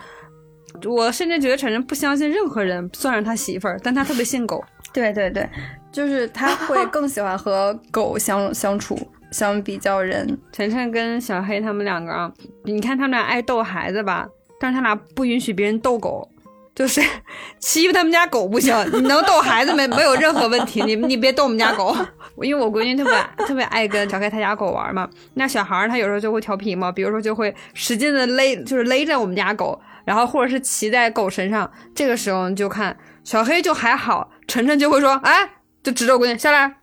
[0.85, 4.63] 我甚至觉得晨晨不相信任何人，算是他媳妇儿，但他特别信狗。
[4.93, 5.49] 对对对，
[5.91, 8.99] 就是他会更喜欢和狗相相处。
[9.33, 12.31] 相比较人，晨晨跟小黑他们两个啊，
[12.65, 14.29] 你看他们俩爱逗孩子吧，
[14.61, 16.29] 但是他俩不允许别人逗狗，
[16.75, 17.01] 就是
[17.59, 21.97] 欺负他们家狗不行，你能逗孩子没 没有任何问题，你你别逗我们家狗，
[22.43, 35.51] 因为我闺女特别特别爱跟小黑他家狗玩嘛，那小孩他有时候就会调皮嘛，比如说就会使劲的勒，就是勒着我们家狗，然后或者是骑在狗身上，这个时候你就看小黑就还好，晨晨就会说，哎，
[35.83, 36.82] 就指着我闺女下来。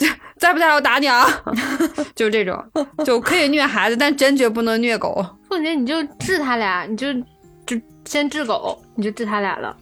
[0.38, 1.26] 再不在我打你啊！
[2.16, 2.64] 就是这种，
[3.04, 5.24] 就可以虐孩子，但坚决不能虐狗。
[5.48, 7.12] 凤姐，你就治他俩，你就
[7.66, 9.76] 就先治狗，你就治他俩了。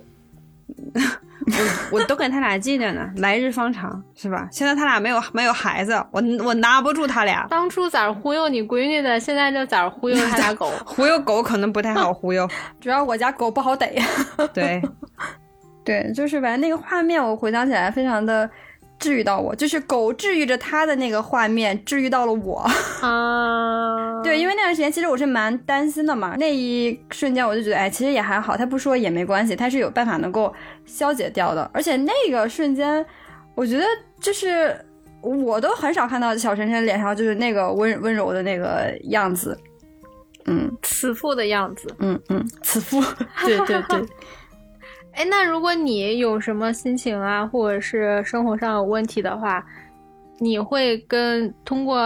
[1.48, 4.48] 我我都跟他俩记着呢，来日方长，是吧？
[4.50, 7.46] 现在他俩没有没有孩子，我我拿不住他俩。
[7.48, 10.70] 当初咋忽悠你闺女的，现在就咋忽悠他俩狗？
[10.85, 12.46] 忽悠狗可能不太好忽悠，
[12.81, 13.94] 主要我家狗不好逮。
[14.52, 14.83] 对，
[15.85, 18.50] 对，就是反正那个画面，我回想起来非常的。
[18.99, 22.59] 治愈到我，就是狗治愈着他的那个画面，治愈到了我
[23.01, 24.21] 啊。
[24.25, 30.53] 对，因为那段时间其实我是蛮担心的嘛，那一瞬间我就觉得，哎，其实也还好，他不说也没关系，他是有办法能够
[30.85, 31.71] 消解掉的。
[31.73, 33.05] 而且那个瞬间，
[33.55, 33.85] 我觉得
[34.21, 34.77] 就是
[35.21, 39.57] 我都很少看到小晨晨脸上就是那个温温柔的那个样子。
[40.47, 41.95] 嗯慈父的样子。
[41.99, 43.01] 嗯嗯，慈父，
[43.45, 44.03] 对 对对。
[45.18, 49.66] 哎，那如果你有什么心情啊，或者是生活上有问题的话，
[50.38, 52.00] 你会跟通过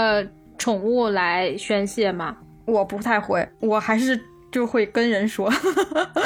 [0.57, 2.35] 宠物来宣泄吗？
[2.65, 4.19] 我不太会，我还是
[4.51, 5.51] 就会跟人说，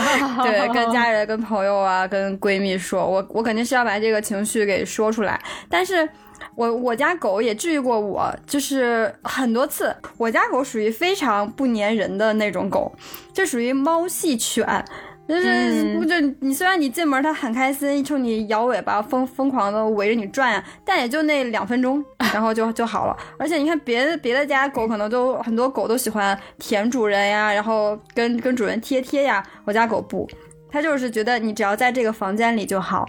[0.44, 5.42] 对，跟家人、跟朋友啊、跟闺蜜说，我我肯定是要把这个情绪给说出来。
[5.68, 6.09] 但是
[6.55, 9.92] 我我家狗也治愈过我，就是很多次。
[10.18, 12.94] 我家狗属于非常不粘人的那种狗，
[13.33, 14.85] 就属于猫系犬。
[15.29, 23.17] 就是不就你虽然你进门它很开心，冲你摇尾巴，疯疯狂的围着你转呀，但也就那两分钟，然后就就好了。
[23.39, 30.29] 而且你看别的别的家狗可能都很多狗都喜欢舔主人呀，然后跟跟主人贴贴呀，我家狗不，
[30.71, 33.05] 它就是觉得你只要在这个房间里就好。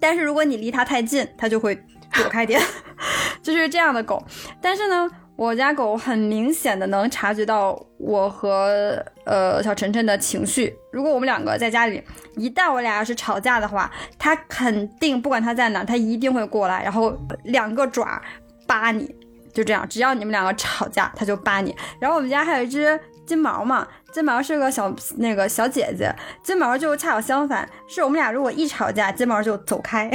[0.00, 1.74] 但是如果你离它太近，它就会
[2.12, 2.60] 躲开点，
[3.42, 4.22] 就是这样的狗。
[4.60, 5.08] 但是呢。
[5.38, 10.76] 我家狗很明显的能察觉到我和呃小晨晨的情绪。
[10.90, 12.02] 如果我们两个在家里，
[12.34, 18.20] 一旦我俩要是吵架的话，它肯定不管它在哪，它一定会过来，然后两个爪
[18.66, 19.14] 扒你，
[19.54, 19.88] 就这样。
[19.88, 21.72] 只要你们两个吵架，它就扒你。
[22.00, 30.10] 然后我们家还有一只金毛嘛，金毛是个小那个小姐姐，金毛就恰好相反，是我们俩如果一吵架，金毛就走开，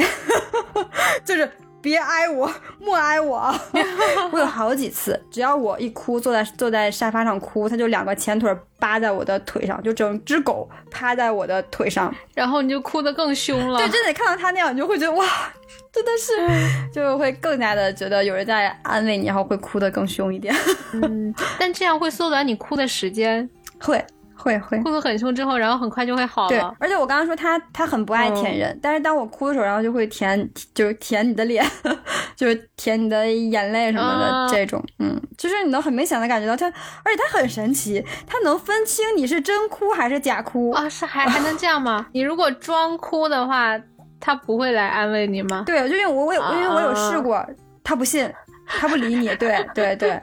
[1.24, 1.50] 就是。
[1.84, 3.54] 别挨我，莫挨我！
[4.32, 13.78] 我有好几次，只要我一哭，坐在坐在沙发上哭，它就两个前腿扒在我的腿上，就整只狗趴在我的腿上，然后你就哭得更凶了。
[13.78, 15.26] 对，真的看到它那样，你就会觉得哇，
[15.92, 20.56] 真的是，就会更加的觉得有人在安慰你，然后会哭得更凶一点。
[20.94, 23.50] 嗯，但这样会缩短你哭的时间，
[23.82, 24.04] 会。
[24.44, 26.50] 会会哭得很凶之后，然后很快就会好了。
[26.50, 31.66] 对，而且我刚刚说他他很不爱舔人，但是当我哭的时候，然后就会舔，就是舔你的脸，
[32.36, 34.84] 就是舔你的眼泪什么的这种。
[35.00, 36.68] 嗯，就是你能很明显的感觉到他，
[37.04, 40.90] 而且他很神奇，他能分清你是真哭还是假哭啊？
[40.90, 42.06] 是还还能这样吗？
[42.12, 43.80] 你如果装哭的话，
[44.20, 45.64] 他不会来安慰你吗？
[45.66, 47.46] 对，就因为我我有因为我有试过，
[47.84, 48.30] 他不信。
[48.80, 50.20] 他不理你，对对对，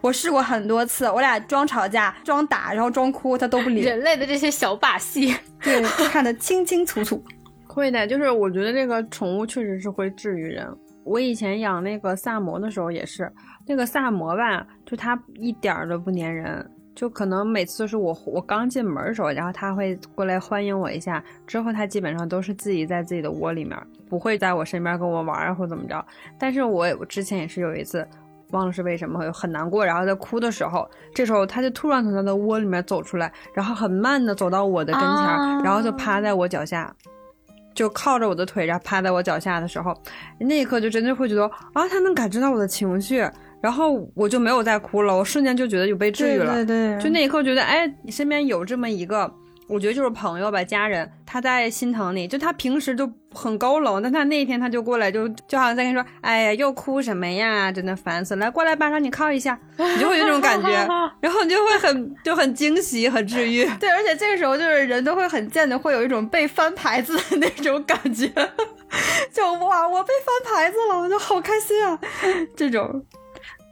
[0.00, 3.80] 我试过很多次，我俩装吵架、装打，然后装哭，他都不理。
[3.80, 7.22] 人类的这些小把戏，对，看得清清楚楚。
[7.66, 10.66] 会的，就是我觉得这个宠物确实是会治愈人。
[11.04, 13.30] 我以前养那个萨摩的时候也是，
[13.66, 16.70] 那个萨摩吧，就它一点儿都不粘人。
[16.94, 23.76] 就可能每次是我我刚进门的时候，然后他会过来欢迎我一下，之后他基本上都是自己在自己的窝里面，
[24.08, 26.04] 不会在我身边跟我玩啊或怎么着。
[26.38, 28.06] 但是我我之前也是有一次，
[28.52, 36.94] 忘了是为什么很难过，然后在哭的时候，这时候他就突然从他的窝里面走出来，然后很慢的走到我的跟前，然后就趴在我脚下，
[37.74, 39.92] 就靠着我的腿，然后趴在我脚下的时候，
[40.38, 43.28] 那一刻就真的会觉得啊，他能感知到我的情绪。
[43.64, 46.52] 然后我就没有再哭了，我瞬间就觉得有被治愈了。
[46.52, 49.32] 对对，就那一刻觉得，哎，你身边有这么一个，
[49.66, 52.28] 我觉得就是朋友吧，家人，他在心疼你。
[52.28, 60.68] 就他平时就很高冷，但他那一天他就过来，就就好像在跟你说，哎呀，又哭什么呀，真的烦死了，来过来，吧，让你靠一下，你就会有这种感觉，
[61.22, 63.64] 然后你就会很就很惊喜，很治愈。
[63.80, 68.28] 对，而且这个时候就是人都会很贱的，会有一种被翻牌子的那种感觉，
[69.32, 71.98] 就哇，我被翻牌子了，我就好开心啊，
[72.54, 73.02] 这种。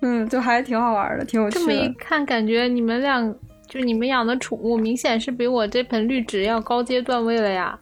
[0.03, 1.61] 嗯，就还挺好玩的，挺有趣的。
[1.61, 3.35] 这么一看，感觉你们俩
[3.67, 7.79] 就你们养的宠物，明显是比我这盆绿植要高阶段位了呀。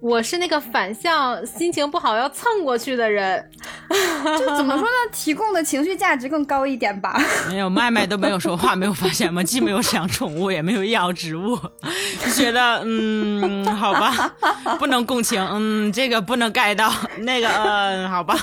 [0.00, 3.50] 我是那个反向心情不好要蹭过去的人，
[4.38, 4.88] 就怎么说呢？
[5.12, 7.20] 提供的情绪价值更高一点吧。
[7.50, 9.42] 没有，麦麦都没有说话，没有发现吗？
[9.42, 11.58] 既没有养宠物，也没有养植物，
[12.24, 14.32] 就觉得嗯，好吧，
[14.78, 18.36] 不能共情，嗯，这个不能盖到，那个嗯，好吧，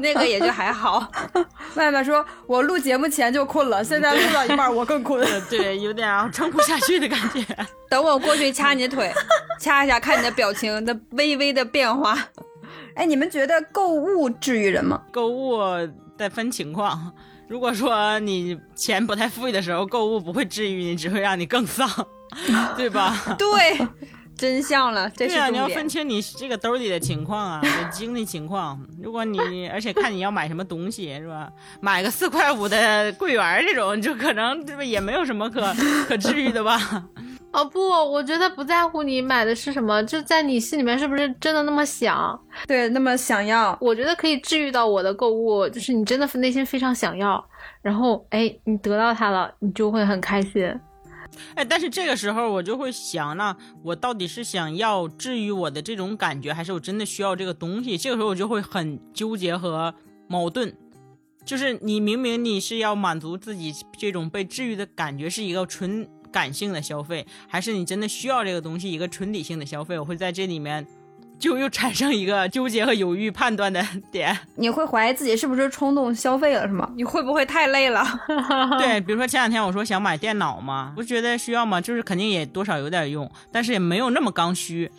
[0.00, 1.10] 那个也就还好。
[1.74, 7.44] 麦麦说：“我录节目前就困了，现在录到一半我更困了。”对，有点撑不下去的感觉。
[7.90, 9.10] 等我过去掐你的腿，
[9.60, 12.16] 掐一下，看你的表情的微微的变化。
[12.94, 15.02] 哎，你们觉得购物治愈人吗？
[15.12, 15.58] 购物
[16.16, 17.12] 得分情况。
[17.46, 21.88] 如果说你钱不太富裕的时候，购物不会治愈你，只会让你更丧，
[22.76, 23.16] 对吧？
[23.38, 23.86] 对。
[24.36, 27.60] 真相了，对啊，你要分清你这个兜里的情况啊，
[27.92, 28.80] 经济情况。
[29.02, 31.50] 如果你而且看你要买什么东西是吧？
[31.80, 34.84] 买个四块五的桂圆这种，就可能对吧？
[34.84, 35.74] 也没有什么可
[36.06, 36.78] 可治愈的吧？
[37.50, 42.38] 哦不，我觉得不在乎你买的是什么，就在你心里面是不是真的那么想？
[42.66, 43.76] 对，那么想要。
[43.80, 47.42] 我觉得可以治愈到我的购物，就是你真的内心非常想要，
[47.80, 50.62] 然后哎，你得到它了，你就会很开心。
[51.54, 57.96] 哎，但是这个时候我就会想，那我到底是想要治愈我的这种感觉，还是我真的需要这个东西？
[57.96, 59.94] 这个时候我就会很纠结和
[60.28, 60.74] 矛盾，
[61.44, 69.98] 就是你明明你是要满足自己这种被治愈的感觉，是一个纯感性的消费，还是你真的需要这个东西一个纯理性的消费？
[69.98, 70.86] 我会在这里面
[71.38, 74.36] 就又产生一个纠结和犹豫判断的点。
[74.56, 76.90] 你会怀疑自己是不是冲动消费了，是吗？
[76.96, 78.04] 你会不会太累了？
[78.78, 81.80] 对，比如说前两天我说想买电脑嘛，不觉得需要吗？
[81.80, 84.90] 就是肯定也多少有点用，但是也没有那么刚需，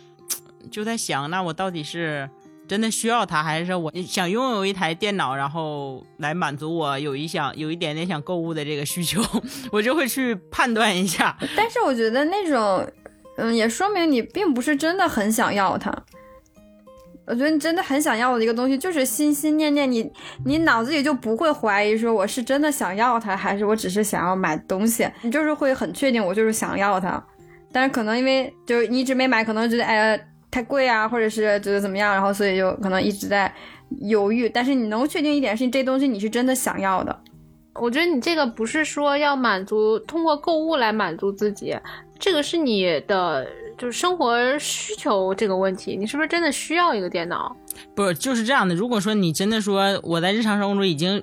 [0.70, 2.28] 就在想，那我到底是
[2.70, 9.20] 真的需要它，还是说我想拥有一台电脑，然后来满足我有一想有一点点想购物的这个需求，
[9.72, 11.36] 我就会去判断一下。
[11.56, 12.88] 但是我觉得那种，
[13.38, 15.92] 嗯，也说明你并不是真的很想要它。
[17.26, 20.08] 我觉得你真的很想要的一个东西，就是心心念念，你
[20.44, 27.20] 你脑子里就不会怀疑说我是真的想要它，还是我只是想要买东西，你就是会很确定我就是想要它。
[27.72, 33.52] 但是可能因为就是你一直没买，可能觉得哎呀太贵啊，或者是觉得怎么样，然后所以就可能一直在
[34.00, 34.48] 犹豫。
[34.48, 37.20] 但是你能确定一点是，这东西你是真的想要的。
[37.74, 41.74] 我觉得你这个不是说要满足通过购物来满足自己，
[42.18, 43.46] 这个是你的
[43.78, 47.56] 就是生活需求这个问题，你是不是真的需要一个电脑？
[47.94, 48.74] 不是就是这样的。
[48.74, 51.22] 如果说你真的说我在日常生活中已经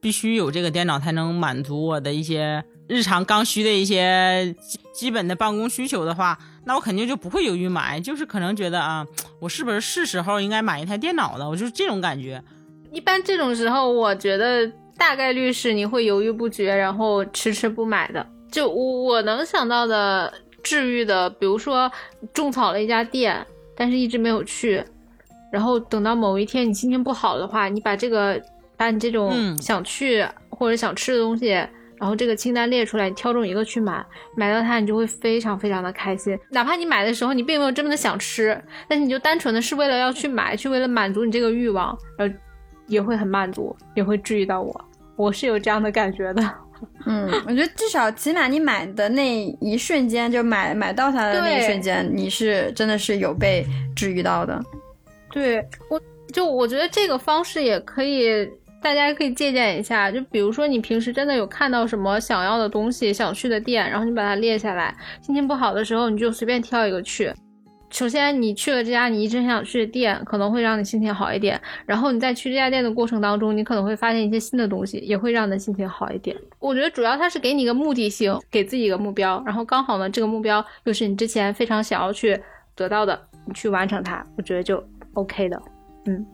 [0.00, 6.38] 必须有这个电脑才能满足我的一些日常刚需的一些基基本的办公需求的话，
[6.68, 9.06] 那我肯定就不会犹豫买，就是可能觉得啊，
[9.40, 11.48] 我是不是是时候应该买一台电脑了？
[11.48, 12.44] 我就是这种感觉。
[12.92, 18.24] 一般这种时候，我觉得大概率是你会犹豫不决，然后迟迟不买的。
[18.52, 20.30] 就我我能想到的
[20.62, 21.90] 治愈的，比如说
[22.34, 24.84] 种草了一家店，但是一直没有去，
[25.50, 28.38] 然后等到某一天你心情不好的话，你把这个
[28.76, 31.58] 把你这种嗯想去或者想吃的东西，
[31.98, 34.04] 然后这个清单列出来，你挑中一个去买，
[34.36, 36.38] 买到它你就会非常非常的开心。
[36.50, 42.34] 哪怕你买的时候你并没有真的想吃，但是你就单纯的是为了要去买，去为了满足你这个欲望，然后
[42.86, 44.84] 也会很满足，也会治愈到我。
[45.16, 46.54] 我是有这样的感觉的。
[47.06, 54.62] 嗯，我觉得至少起码你买的那一瞬间，就买买到它的那一瞬间，你是真的是有被治愈到的。
[55.32, 56.00] 对我，
[56.32, 58.48] 就我觉得这个方式也可以，
[58.80, 60.10] 大家可以借鉴一下。
[60.10, 64.94] 就比如说，你平时真的有看到什么想要的东西、想去的店，然后你把它列下来。
[65.20, 67.32] 心情不好的时候，你就随便挑一个去。
[67.90, 71.58] 首先，你去了这家你一直想去的店，可能会让你心情好一点。
[71.86, 76.36] 然后你在去这家店的过程当中，你可能会发现一些新的东西，也会让你的心情好一点。
[76.58, 82.38] 我觉得主要它是给你一个目的性，给自己一个目标，然后刚好呢，这个目标又是你之前非常想要去
[82.76, 85.58] 得到的，你去完成它，我觉得就 OK 的。
[86.04, 86.26] 嗯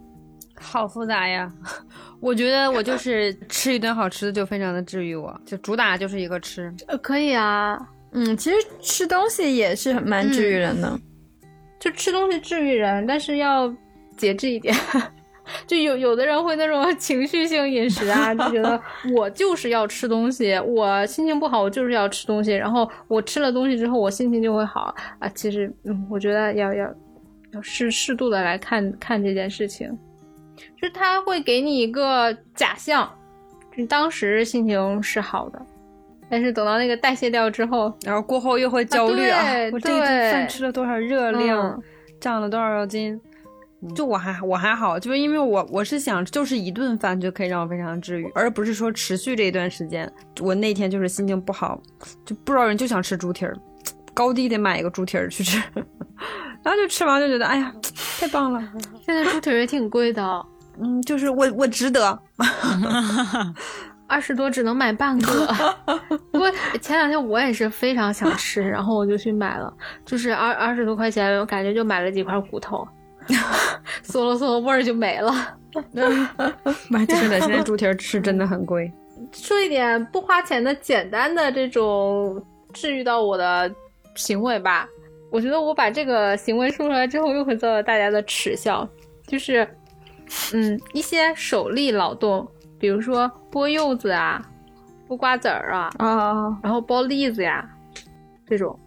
[0.56, 1.52] 好复杂呀！
[2.20, 6.72] 我觉得我就是 吃一顿好吃的就非常的治愈我，就主打就是一个吃。
[6.86, 7.78] 呃，可以啊，
[8.12, 10.98] 嗯，其实吃东西也是蛮治愈人的。
[11.78, 13.72] 就吃东西治愈人，但是要
[14.16, 14.74] 节制一点。
[15.66, 18.80] 就有有的人会那种情绪性饮食啊，就觉得
[19.14, 25.28] 我就是要吃东西，我心情不好，我就是要吃东西，然后我吃了东西之后，我心情就会好啊。
[25.34, 26.94] 其实，嗯，我觉得要要
[27.52, 29.94] 要适适度的来看看这件事情，
[30.56, 33.10] 就是他会给你一个假象，
[33.76, 35.60] 你当时心情是好的，
[36.28, 39.42] 但是等到那个代谢掉之后，然后过后又会焦虑啊！
[39.52, 41.82] 对我这一顿饭吃了多少热量，嗯
[42.20, 43.20] 长了多少斤？
[43.94, 50.10] 就我还我还好，就是因为我我是想，就是一顿饭就可以让我非常治愈，而不是说持续这一段时间。
[50.40, 51.78] 我那天就是心情不好，
[52.24, 53.54] 就不知道人就想吃猪蹄儿，
[54.14, 55.62] 高低得买一个猪蹄儿去吃，
[56.64, 57.72] 然后就吃完就觉得哎呀，
[58.18, 58.60] 太棒了，
[59.04, 60.46] 现在猪蹄儿也挺贵的。
[60.80, 62.18] 嗯，就是我我值得。
[64.06, 65.54] 二十多只能买半个，
[66.30, 66.50] 不过
[66.80, 69.72] 前两天我也是非常想吃，然后我就去买了，
[70.04, 72.86] 就是二二十多块钱，我感觉就买了几块骨头，
[74.04, 75.32] 嗦了嗦了味儿就没了。
[76.88, 78.92] 买真的，现在猪蹄儿吃真的很贵。
[79.32, 82.40] 说一点不花钱的简单的这种
[82.72, 83.72] 治愈到我的
[84.14, 84.86] 行为吧，
[85.34, 88.88] 我觉得我把这个行为说出来之后，又会遭到大家的耻笑，
[89.26, 89.68] 就是
[90.52, 92.46] 嗯一些手力劳动，
[92.78, 94.40] 比如说剥柚子啊、
[95.08, 97.68] 剥瓜子儿啊，啊，然后剥栗子呀，
[98.48, 98.78] 这种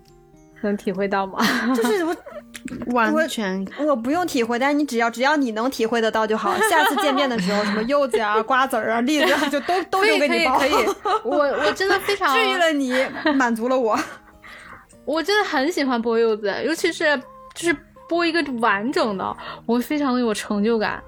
[0.61, 1.37] 能体会到吗？
[1.75, 2.15] 就是我
[2.95, 6.55] 完全我不用体会，但是你只要只要你能体会得到就好。
[6.69, 10.55] 下次见面的时候，什么柚子啊、瓜子儿啊、栗子啊，就都都留给你包。
[10.55, 10.85] 以可以，
[11.25, 12.93] 我我真的非常 治愈了你，
[13.35, 13.99] 满足了我。
[15.07, 17.17] 我真的很喜欢剥柚子，尤其是
[17.55, 17.75] 就是
[18.09, 21.01] 剥一个完整的，我非常的有成就感。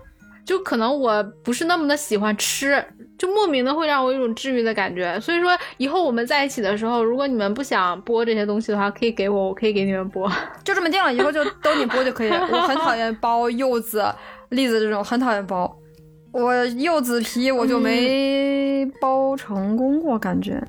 [0.46, 2.84] 就可能我不是那么的喜欢吃，
[3.20, 5.20] 就莫名的会让我有一种治愈的感觉。
[5.20, 10.28] 所以说，以后我们在一起的时候，如果你们不想剥这些东西的话，可以给我，我可以给你们剥。
[10.64, 12.48] 就这么定了，以后就都你剥就可以了。
[12.52, 14.04] 我很讨厌剥柚子、
[14.50, 15.72] 栗子这种，很讨厌剥。
[16.32, 20.60] 我柚子皮我就没剥成功过，感觉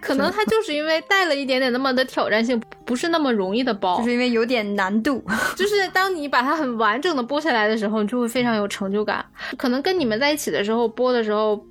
[0.00, 3.98] 可能它就是因为带了一点点那么的挑战性，不是那么容易的剥。
[3.98, 5.22] 就是因为有点难度。
[5.56, 9.24] 就是当你把它很完整的剥下来的时候，你就会非常有成就感。
[9.56, 11.62] 可能跟你们在一起的时候剥的时候，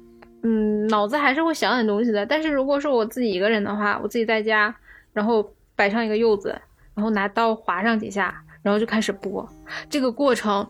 [0.44, 2.26] 嗯，脑子还是会想点东西的。
[2.26, 4.74] 但是如果是我自己一个人的话，我自己在家，
[5.14, 6.50] 然后摆上一个柚子，
[6.94, 9.48] 然后拿刀划上几下，然后就开始剥，
[9.90, 10.68] 这个过程。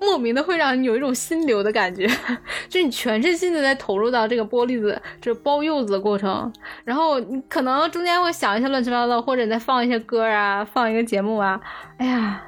[0.00, 2.08] 莫名的会让你有一种心流的感觉，
[2.68, 6.50] 就你全身心的在投入到这个剥栗子、这剥柚子的过程，
[6.84, 11.60] 然后你可能中间会想一些乱七八糟，或者你再放一些歌啊，放一个节目啊，
[11.98, 12.42] 哎呀，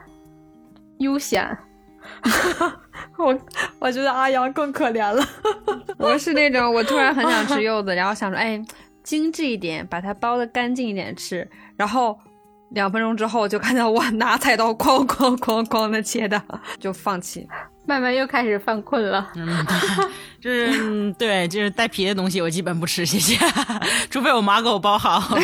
[0.99, 1.57] 悠闲。
[3.17, 3.39] 我
[3.79, 5.25] 我觉得阿阳更可怜了。
[5.99, 8.61] 我是那种我突然很想吃柚子，然后想说，哎，
[9.05, 12.19] 精致一点，把它剥的干净一点吃，然后
[12.75, 16.43] 两分钟之后就看到我拿菜刀哐哐哐哐的切的，
[16.81, 17.47] 就放弃。
[17.85, 19.29] 慢慢又开始犯困了。
[19.35, 19.67] 嗯，
[20.41, 23.37] 就是嗯对，就是带皮的东西我基本不吃，谢谢，
[24.09, 25.37] 除非我妈给我包好，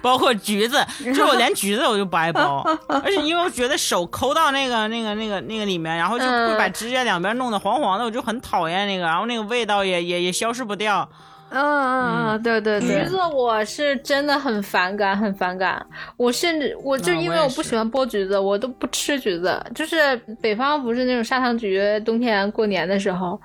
[0.00, 0.82] 包括橘子，
[1.14, 11.06] 就我连橘子我就不爱剥， 而且因为我觉得手抠到那个那个那个那个里面，然后就会把指甲两边弄得黄黄的，我就很讨厌那个，然后那个味道也也也消失不掉。
[11.52, 15.84] 嗯嗯嗯，对对橘，子我是真的很反感，很反感。
[16.16, 19.62] 我甚至我就因为啊我不喜欢剥橘子，我都不吃橘子。
[19.74, 23.38] 就是北方不是那种砂糖橘，冬天过年的时候，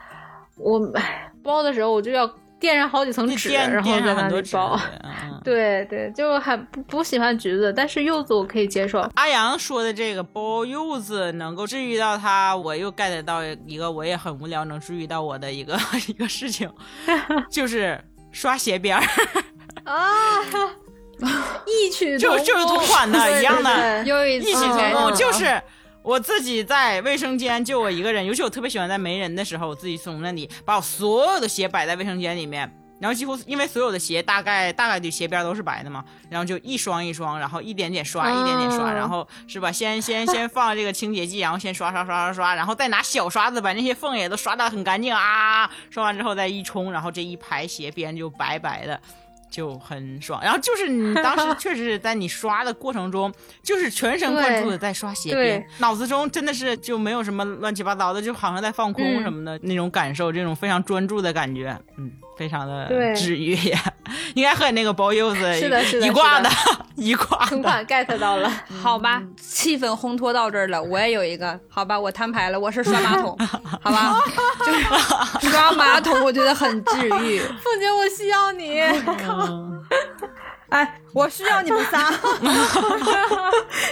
[0.58, 2.30] 我唉剥的时候我就要
[2.60, 4.56] 垫上好几层纸，然后在那上很多纸。
[4.56, 4.80] 里剥。
[5.04, 9.00] 嗯对对，就很不不喜欢橘子，但是柚子我可以接受。
[9.16, 15.80] 阿阳说的这个包柚子能够治愈到他，我又 get 到一个我也很无聊能治愈到我的一个
[16.10, 16.70] 一个事情，
[17.50, 17.98] 就是
[18.34, 19.04] 刷鞋边儿，
[19.86, 20.04] 啊，
[21.66, 25.62] 异曲同就就是同款的一样的异曲次同工，嗯就是
[26.08, 32.74] 我自己在卫生间就我一个人，尤其我特别喜欢在没人的时候，我自己从那里把我所有的鞋摆在卫生间里面。
[33.00, 39.70] 然后几乎因为所有的鞋大概大概率鞋边都是白的嘛，然后就一双一双，然后一点点刷，一点点刷，嗯然后是吧？
[39.70, 45.70] 先先先放这个清洁剂，然后先刷刷刷刷刷，然后再拿小刷子把那些缝也都刷得很干净啊！
[45.90, 49.00] 刷完之后再一冲，然后这一排鞋边就白白的。
[49.50, 53.34] 就很爽，然后就是你当时 确实是在你刷的过程中，
[53.64, 59.24] 就是全神贯注的在刷鞋边，脑子中真的是就没有什么乱七八糟的，就好像在放空嗯。
[59.24, 63.78] 什么的、那种感受，这种非常专注的感觉，嗯，非常的治愈也，
[64.36, 66.50] 应该和你那个包柚子是的是的一挂的
[66.96, 67.48] 一挂的。
[67.48, 68.52] 同款 get 到了。
[68.82, 73.38] 好吧，气氛烘托到这儿了，我也有一个，好吧，我摊牌了，我是刷马桶，
[73.82, 74.22] 好吧，
[75.42, 77.40] 就是刷马桶，我觉得很治愈。
[77.40, 78.82] 凤姐，我需要你。
[78.82, 79.84] 嗯
[80.70, 82.12] 哎，我需要你们仨，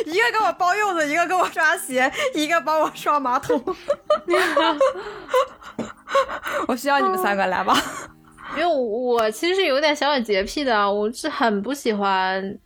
[0.05, 3.63] 一个给我包柚子，一个给我刷鞋，一个帮我刷马桶。
[6.67, 7.81] 我需要你们三个来吧。
[8.51, 12.57] 因为我其实是有点小小洁癖的，我是很不喜欢。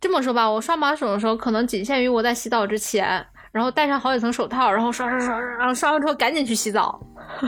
[0.00, 7.00] 这么说吧，我刷马桶的时候，可能仅限于我在洗澡之前，然后戴上好几层手套，然后刷刷刷，然后刷完之后赶紧去洗澡。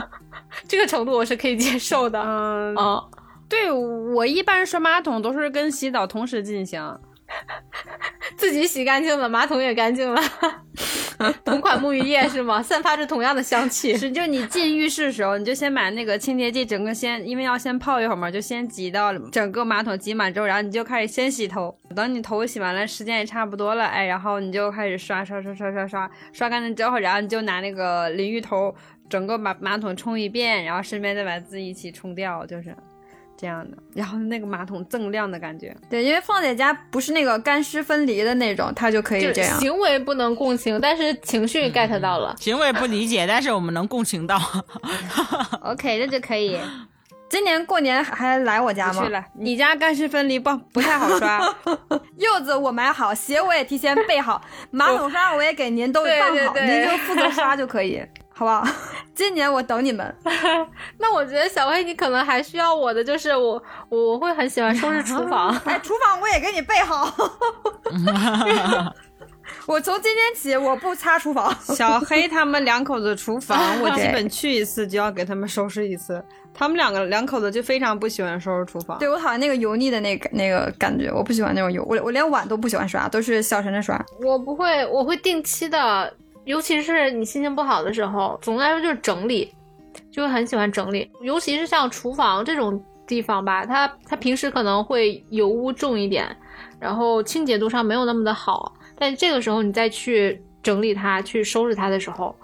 [0.67, 2.21] 这个程度我是可以接受的。
[2.21, 3.09] 嗯，嗯，
[3.47, 6.81] 对我一般刷马桶都是跟洗澡同时进行。
[8.35, 10.21] 自己洗干净了，马桶也干净了，
[11.43, 12.61] 同款沐浴液是吗？
[12.63, 13.97] 散发着同样的香气。
[13.97, 21.75] 是，就你进浴室的时候，你就先把那个清洁剂整个先，因为要先泡一会儿嘛，就先挤到整个马桶挤满之后，然后你就开始先洗头。
[21.95, 28.73] 等你头洗完了，时间也差不多了，哎，然后你就开始刷刷刷刷刷刷，刷干净之后，然后你就拿那个淋浴头
[29.09, 32.73] 整个把马桶冲一遍，然后顺便再把自己一起冲掉，就是
[33.39, 33.77] 这样的。
[33.93, 35.75] 然后那个马桶锃亮的感觉。
[35.89, 39.59] 对，因为凤姐家不是那个干湿分离的那种，它就可以就这样。
[39.59, 42.35] 行为不能共情，但是情绪 get 到了。
[42.37, 44.37] 行为不理解，但是我们能共情到。
[45.61, 46.59] OK，这就可以。
[47.29, 49.13] 今年过年还来我家吗不去？
[49.13, 51.39] 了，你家干湿分离不不太好刷。
[52.17, 58.01] 柚子我买好，鞋我也提前备好，马桶刷我也给您都对办好，对对您就负责刷就可以，
[58.33, 58.65] 好不好？
[59.19, 60.15] 今年我等你们。
[60.97, 65.49] 那我觉得小黑你可能还需要我的，就是我我会很喜欢收拾厨房。
[65.67, 67.13] 哎，厨房我也给你备好。
[69.67, 71.53] 我从今天起我不擦厨房。
[71.59, 76.23] 小黑他们两口子厨房，我基本去一次就要给他们收拾一次。
[76.53, 78.97] 他们两个两口子就非常不喜欢收拾厨房。
[78.99, 84.01] 对我讨厌那个油腻的那个那个感觉，我不喜欢那种油，我我连碗都不喜欢刷，都是小陈的刷。
[84.23, 86.11] 我不会，我会定期的，
[86.49, 89.53] 尤其是你心情不好的时候，总的来说就是整理，
[90.11, 96.35] 就会很喜欢整理，尤其是像厨房这种地方吧，它它平时可能会油污重一点，
[96.79, 102.35] 然后清洁度上没有那么的好，但这个时候你再去整理它、去收拾它的时候，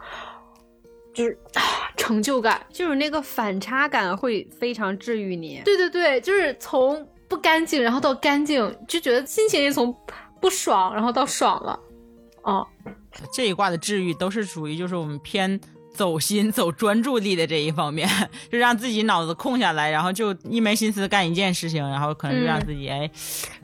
[1.11, 1.61] 就是啊
[1.97, 2.61] 成就感。
[2.69, 5.63] 就是那个反差感会非常治愈你。
[5.65, 9.91] 对对对，就是从不干净，然后到干净，就觉得心情也从
[10.39, 11.79] 不爽，然后到爽了。
[12.45, 12.65] 哦，
[13.33, 15.59] 这一卦的治愈都是属于就是我们偏
[15.93, 18.07] 走心、走专注力的这一方面，
[18.51, 23.09] 就让自己脑子空下来，然后就一门心思干一件事情，然后可能就让自己、哎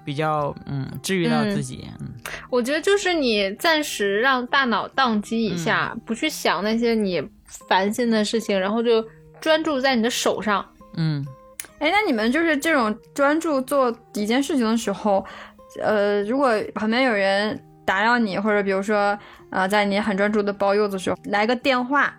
[0.04, 1.88] 比较嗯治愈到自己。
[2.00, 2.10] 嗯。
[2.50, 7.22] 我觉得就是你暂时让大脑宕机一下，不去想那些你
[7.68, 9.06] 烦心的事情，然后就
[9.40, 10.66] 专注在你的手上。
[10.98, 11.24] 嗯，
[11.78, 15.24] 哎，那你们就是这种专注做一件事情的时候，
[15.80, 17.62] 呃，如果旁边有人
[17.92, 19.20] 打扰你，或者比如说，
[19.50, 22.14] 呃，在你很专注的包柚子时候来个电话，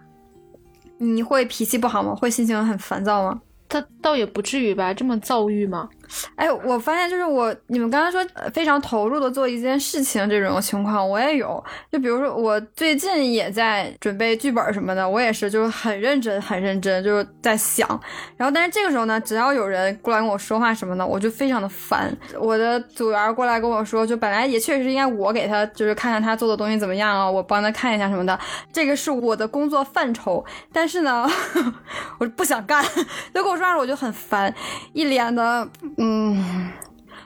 [0.98, 2.14] 你会脾气不好吗？
[2.14, 3.40] 会心情很烦躁吗？
[3.70, 5.88] 他倒也不至于吧，这么躁郁吗？
[6.36, 11.62] 哎，我发现就是我，你们刚才说非常投入的做一件事情这种情况，我也有。
[11.90, 17.88] 就比如说，我最近也在准备剧本什么的，我也是就是很认真、很认真，就是在想。
[18.36, 22.16] 然后，但是这个时候呢，只要有人过来跟我说话什么的，我就非常的烦。
[22.38, 28.38] 我的组员过来跟我说，就本来也确实应该我给他就是看看他做的东西怎么样啊，我帮他看一下什么的，
[28.72, 30.44] 这个是我的工作范畴。
[30.72, 31.26] 但是呢，
[32.18, 32.84] 我不想干，
[33.34, 34.52] 就跟我说话我就很烦，
[34.92, 35.66] 一脸的
[36.03, 36.70] 嗯。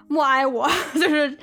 [0.09, 1.37] 默哀我， 就是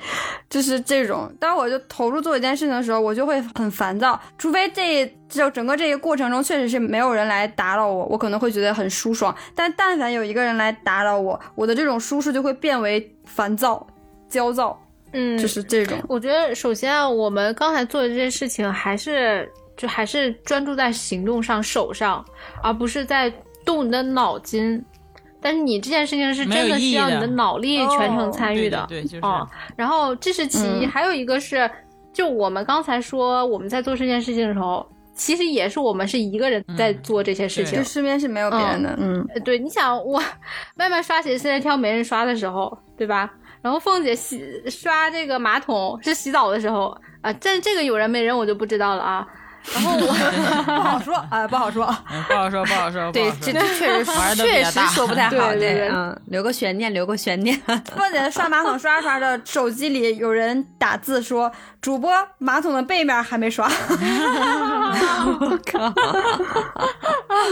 [0.48, 1.30] 就是这种。
[1.38, 4.18] 当我就投入做一件事情的时候，我就会很烦躁。
[4.38, 9.36] 除非这就整个这个过程中确实是没有人来打扰我，我可能会觉得很舒爽。
[9.54, 13.86] 但但凡有一个人来打扰我，我的这种舒适就会变为烦躁、
[14.30, 14.82] 焦躁，
[15.12, 15.98] 嗯，就是这种。
[16.08, 22.24] 我觉得首先啊，我们刚才做的这件事情还是就还是专注在行动上、手上，
[22.62, 23.30] 而不是在
[23.62, 24.82] 动你的脑筋。
[25.44, 29.46] 但是你这件事情是真的需要你的脑力全程参与的，对对对就是哦。
[29.76, 31.70] 然后这是其一，嗯还有一个是，
[32.14, 37.84] 就我们刚才说我们在做这件事情的时候，其实也是我们是一个人在做这些事情对就。
[37.84, 40.18] 身边是没有别人的，嗯，呃对，你想我
[40.76, 43.30] 慢慢刷鞋现在挑没人刷的时候，对吧？
[43.60, 49.26] 然后凤姐洗刷这个马桶是洗澡的时候啊，这这个有人没人我就不知道了啊。
[49.72, 49.98] 然后我
[50.66, 51.84] 不好说，啊，不好说。
[52.10, 53.10] 嗯不好说，不好说。
[53.12, 57.58] 对这这确实确实说不太好，对对对嗯，留个悬念，留个悬念。
[57.96, 61.50] 凤姐刷马桶刷着刷着，手机里有人打字说
[61.80, 63.66] ：“主播马桶的背面还没刷。
[63.68, 65.90] 我靠，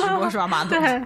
[0.08, 0.78] 主播刷马桶。
[0.80, 1.02] 对。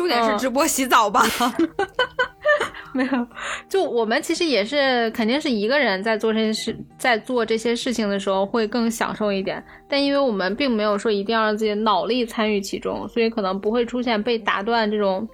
[0.00, 1.22] 重点是直播洗澡吧？
[2.94, 3.26] 没有，
[3.68, 9.62] 就我们其实也是肯定是一个人在做这些事，在做这些事情的时候会更享受一点。
[9.86, 15.28] 但因为我们并没有说一定要让自己的脑力参与其中，所以可能不会出现被打断这种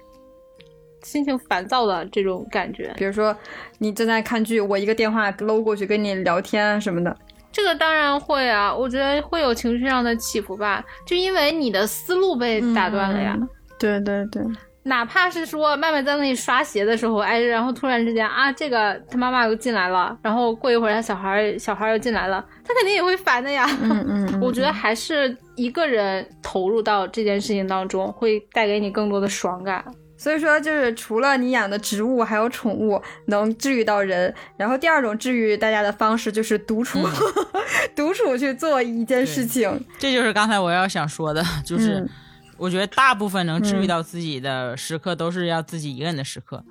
[1.01, 2.93] 心情烦躁的这种感觉。
[2.97, 3.33] 比如说
[3.79, 7.17] 你正在看剧，我一个电话搂过去跟你聊天什么的。
[7.51, 13.35] 这个当然会啊，我觉得会有情绪上的起伏吧，就因为你的思路被打断了呀。
[13.39, 13.47] 嗯
[13.79, 14.41] 对对对，
[14.83, 23.65] 哪怕是说麦麦在那里刷鞋的时候，哎，然后突然之间啊，这个他妈妈又进来了，然后过一会儿他小孩儿小孩儿又进来了，他肯定也会烦的呀。
[23.81, 29.83] 嗯嗯嗯我觉得还是一个人投入到这件事情当中，会带给你更多的爽感。
[30.19, 34.33] 所以说，就是除了你养的植物，还有宠物能治愈到人。
[34.57, 36.97] 然后第二种治愈大家的方式就是独处，
[37.95, 39.79] 独处去做一件事情。
[39.99, 42.09] 这就是刚才我要想说的，就是嗯
[42.57, 46.63] 我觉得大部分能治愈到自己的时刻，都是要自己一个人的时刻。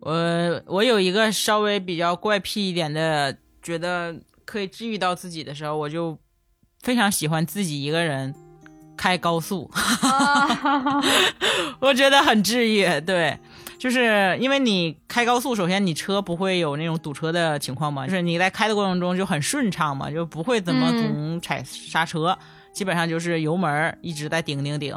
[0.00, 4.14] 我我有一个稍微比较怪癖一点的，觉得
[4.44, 6.16] 可以治愈到自己的时候，我就
[6.82, 8.34] 非常喜欢自己一个人
[8.96, 9.70] 开高速，
[11.80, 12.84] 我觉得很治愈。
[13.00, 13.36] 对，
[13.76, 22.38] 就是因为你开高速，首先你车不会有那种堵车的情况嘛，就是你在开的过程中就很顺畅嘛，就不会怎么嗯总踩刹车，
[22.78, 24.94] 基本上就是油门一直在顶顶顶。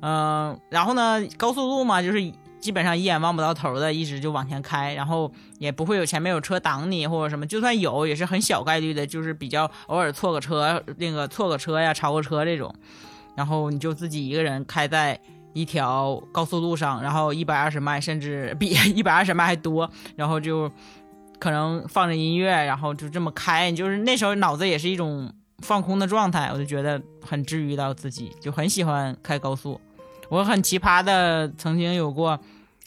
[0.00, 2.20] 嗯、然后呢，高速路嘛，就是
[2.60, 12.74] 基本上一眼望不到头的，一直就往前开，然后也不会有前面有车挡你或者什么，就算有也是很小概率的，就是比较偶尔错个车，那个错个车呀，超个车这种，
[13.34, 15.18] 然后你就自己一个人开在
[15.54, 20.70] 一条高速路上，然后一百二十迈甚至 比一百二十迈还多，然后就
[21.38, 29.80] 可能放着音乐，然后就这么开，就是那时候脑子也是一种放空的状态，我就觉得很治愈到自己，就很喜欢开高速。
[30.28, 32.38] 我很奇葩的，曾经有过，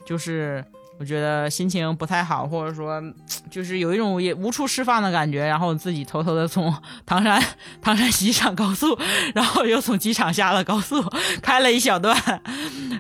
[0.06, 0.64] 就是
[1.00, 3.02] 我觉得心情不太好，或者说
[3.50, 6.74] 就是有一种也无处释放的感觉，然后自己偷偷的从
[7.06, 7.42] 唐山
[7.82, 8.98] 唐山西上高速，
[9.34, 11.02] 然后又从机场下了高速，
[11.42, 12.16] 开了一小段，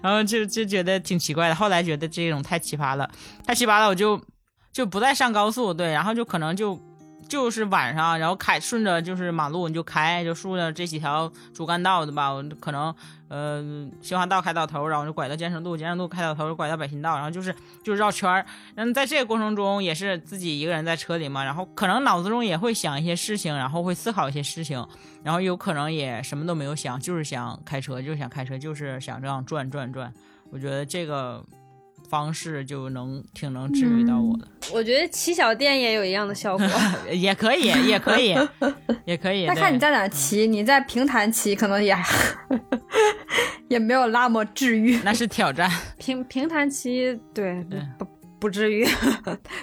[0.01, 1.55] 然后就就觉得挺奇怪的。
[1.55, 3.09] 后来觉得这种太奇葩了，
[3.45, 4.21] 太奇葩了，我就
[4.71, 6.79] 就不再上高速，对，然后就可能就
[7.27, 12.93] 就是晚上，然后开顺着就是马路你就开，就顺着这几条主干道的吧，可能
[13.27, 13.61] 呃
[14.01, 17.53] 新华道开到头，然后就拐到建设路，建设路开到头拐到北新道，然后就是
[17.83, 18.45] 就是绕圈儿。
[18.75, 24.85] 嗯，在这个过程中也是自己一个人在车里嘛，然后可能脑子中也会想一些事情，然后会思考一些事情，
[25.23, 30.11] 然后有可能也什么都没有想，就是想开车，就是想开车，就是想这样转转转。
[30.49, 31.43] 我觉得这个
[32.09, 36.65] 方式就能挺能治愈到我的，我觉得骑小电也有一样的效果。
[37.11, 38.35] 也可以，也可以，
[39.05, 39.45] 也可以。
[39.45, 41.95] 那看你在哪骑，你在平潭骑可能也
[43.69, 44.97] 也没有那么治愈。
[45.03, 45.69] 那是挑战。
[45.97, 47.65] 平平潭骑，对，
[47.97, 48.07] 不
[48.39, 48.85] 不至于，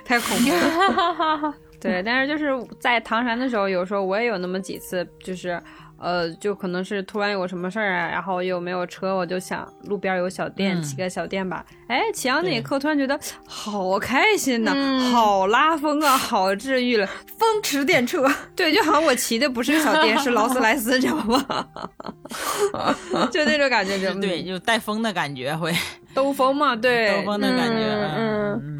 [0.04, 1.54] 太恐怖了。
[1.80, 5.60] 对，但是就是在唐山的时候，有时候我也有那么几次，就是。
[5.98, 11.64] 呃，就可能是突然有什么事儿啊，然后又没有车，我就想路边有小店，骑个小店吧。
[11.88, 14.72] 哎，骑上那一刻，突然觉得好开心呐，
[15.12, 17.06] 好拉风啊，好治愈了。
[17.38, 21.44] 风驰电掣， 对，就好像我骑的不是个小店，是劳斯莱斯，知道吗？
[23.30, 25.72] 就那种感觉，就 对，就带风的感觉，会
[26.14, 27.76] 兜风嘛，对，兜风的感觉，
[28.16, 28.73] 嗯嗯。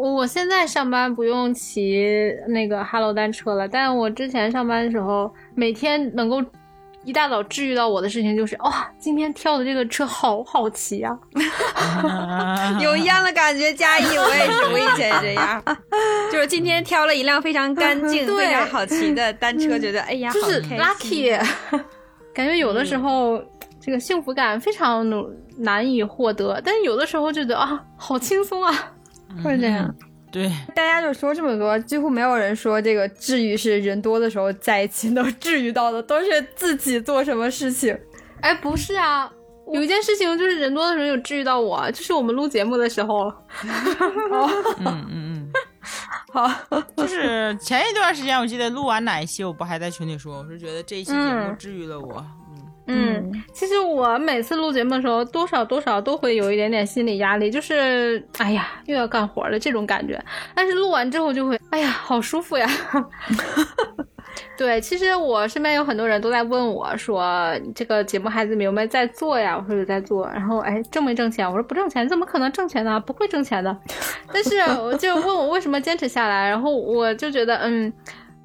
[0.00, 6.40] 我现在上班不用骑那个哈喽单车了，但我之前上班的时候，每天能够
[7.04, 11.18] 一大早治愈到我的事情就是，哇，今天挑的这个车好好骑啊，
[12.80, 13.72] 有一样的感觉。
[13.74, 15.62] 嘉义，我也是，我以前也这样，
[16.30, 21.36] 就是今天挑了一辆非常干净、非常好骑的单车，觉得哎呀，就是 lucky，
[22.32, 23.42] 感觉有的时候
[23.80, 25.04] 这个幸福感非常
[25.56, 28.92] 难以获得，但是有的时候觉得啊，好轻松啊。
[29.42, 29.94] 会这样，
[30.30, 37.98] 对，大家就说这么多，几乎没有人说这个治愈是人多的时候在一起能治愈到的，都是自己做什么事情。
[38.40, 39.30] 哎，不是啊，
[39.72, 43.32] 有一件事情就是人多的时候有治愈到我，就是我们录节目的时候。
[43.64, 45.50] 嗯嗯嗯，
[46.32, 46.48] 好，
[46.96, 52.24] 就是前一段时间，我记得录完哪一期，我不还在群里说，我是觉得这一期节目治愈了我。
[52.47, 52.47] 嗯，
[53.52, 60.18] 其实我每次录节目的时候，多少多少都会有一点点心理压力，就是哎呀，又要干活了这种感觉。
[60.54, 62.66] 但是录完之后就会，哎呀，好舒服呀。
[64.56, 69.56] 对，其实我身边有很多人都在问我说，这个节目孩子们有没有在做呀？
[69.56, 70.28] 我说有在做。
[70.28, 71.48] 然后哎，挣没挣钱？
[71.48, 73.00] 我说不挣钱，怎么可能挣钱呢？
[73.00, 73.76] 不会挣钱的。
[74.32, 77.92] 但是我就问我为什么坚持下来，然后我就觉得嗯。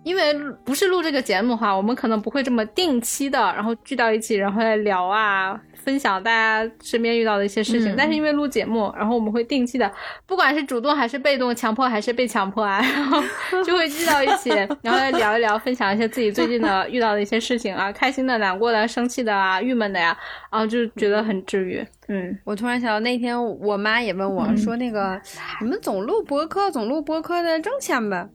[0.03, 0.33] 因为
[0.65, 7.95] 不是录这个节目的话，我们可能不会这么定期的，然后聚到一起，然后来聊啊，分享大家身边遇到的一些事情。
[7.97, 9.89] 但是因为录节目，然后我们会定期的，
[10.25, 13.23] 不管是主动还是被动，强迫还是被强迫啊，然 后
[13.63, 14.49] 就会聚到一起，
[14.81, 20.17] 然后来聊一聊，分享一些自己最近的遇到的一些事情啊，开心的、难过的、生气的啊、郁闷的呀，
[20.51, 21.85] 然后就觉得很治愈。
[22.09, 25.19] 嗯，我突然想到那天我妈也问我说：“那个
[25.61, 28.27] 你们总录播客，总录播客的挣钱呗？”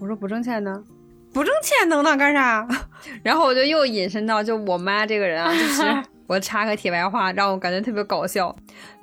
[0.00, 0.84] 我说：“不挣钱呢。”
[1.32, 2.66] 不挣钱能那干啥？
[3.22, 5.82] 然后我就又引申到，就我妈这个人啊， 就是
[6.26, 8.54] 我插个题外话，让我感觉特别搞笑。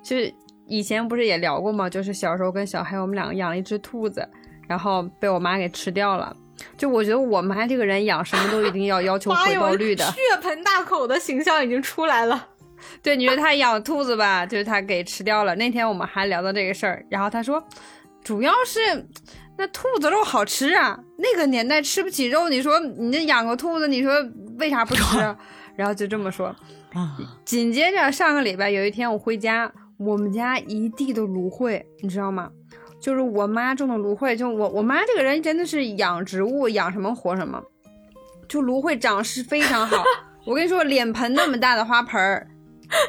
[0.03, 0.31] 就是
[0.67, 1.89] 以前不是也聊过吗？
[1.89, 4.27] 就是小时候跟小黑我们两个养了一只兔子，
[4.67, 6.35] 然后被我妈给吃掉了。
[6.77, 12.47] 就我觉得我妈这个人养什么都一定要要求回报率的，血盆大口的形象已经出来了。
[13.01, 15.55] 对，你说她养兔子吧， 就是她给吃掉了。
[15.55, 17.63] 那天我们还聊到这个事儿，然后她说，
[18.23, 19.05] 主要是。
[19.57, 20.99] 那兔子肉好吃啊！
[21.17, 24.11] 那个年代吃不起肉，你说你这养个兔子，你说
[24.57, 25.17] 为啥不吃？
[25.75, 26.55] 然后就这么说。
[27.43, 32.49] 紧接着上个礼拜有一天我回家，我们家一地的芦荟，你知道吗？
[33.01, 34.35] 就是我妈种的芦荟。
[34.35, 37.61] 就我我妈这个人真的是养植物养什么活什么，
[38.47, 40.03] 就芦荟长势非常好。
[40.45, 42.47] 我跟你说，脸盆那么大的花盆儿，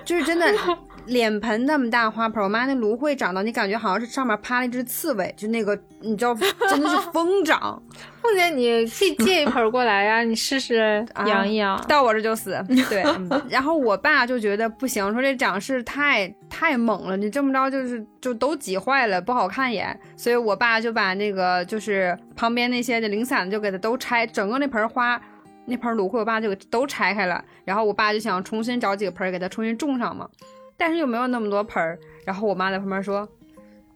[0.05, 0.47] 就是真的。
[1.07, 6.35] 脸盆那么大花盆，我妈那芦荟长到你感觉好像是上面趴了一只刺猬，就那个你知道，
[6.69, 7.83] 真的是疯长。
[8.21, 12.61] 凤姐，你可以借一盆过来呀，你试试养一养，到我这就死。
[12.91, 13.05] 对，
[13.49, 19.87] 然后我爸就觉得不行，说这长势太太猛了，你这么着就是就都挤坏了，不好看也。
[20.17, 25.21] 所以我爸就把那个就是旁边那些的零散的就给它都拆，整个那盆花
[25.67, 27.45] 那盆芦荟，我爸就给都拆开了。
[27.65, 30.29] 然后我爸就想重新找几个盆给它重新种上嘛。
[30.77, 33.29] 但是又没有那么多盆儿，然后我妈在旁边说：“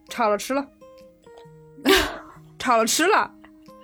[0.09, 0.67] 炒了吃了，
[2.57, 3.31] 炒了吃了，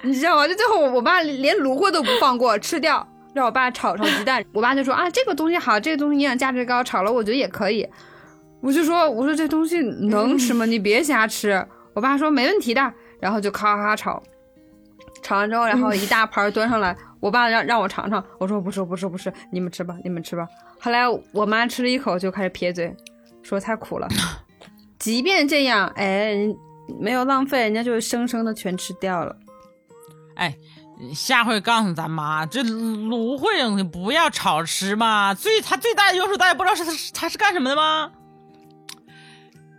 [0.01, 0.47] 你知道吗？
[0.47, 4.43] 就最后我爸连芦荟都不放过，吃掉，让我爸炒炒鸡蛋。
[4.53, 7.87] 我爸就说啊，这个东西好，这个东西营养价值高，炒了我觉得也可以。
[8.61, 10.65] 我就说，我说这东西能吃吗？
[10.65, 11.65] 你别瞎吃。
[11.93, 14.21] 我爸说没问题的，然后就咔咔炒，
[15.21, 16.97] 炒完之后，然后一大盘端上来。
[17.19, 20.47] 我爸让让我尝尝，我说不吃不吃不吃，你们吃吧，你们吃吧。
[20.79, 22.95] 后来我妈吃了一口就开始撇嘴，
[23.41, 24.07] 说太苦了。
[24.99, 26.35] 即便这样，哎，
[26.99, 29.35] 没有浪费，人家就生生的全吃掉了。
[30.35, 30.55] 哎，
[31.13, 35.33] 下回告诉咱妈，这芦荟不要炒吃嘛。
[35.33, 38.11] 最它最大的优势，大家不知道是它是它是干什么的吗？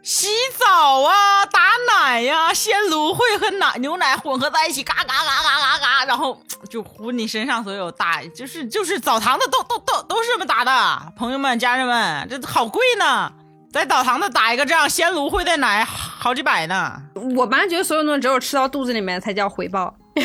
[0.09, 6.41] 洗澡啊，打奶呀、鲜芦荟和奶牛奶混合在一起，嘎嘎嘎嘎嘎嘎，然后
[6.71, 13.31] 就糊你身上所有打，就是就是澡堂子都都都都是这么打的，朋友们家人们，这好贵呢，
[13.71, 17.03] 在澡堂子打一个这样鲜芦荟的奶，好几百呢。
[17.37, 19.95] 我妈觉得所有东西只有吃到肚子里面才叫回报。
[20.15, 20.25] 对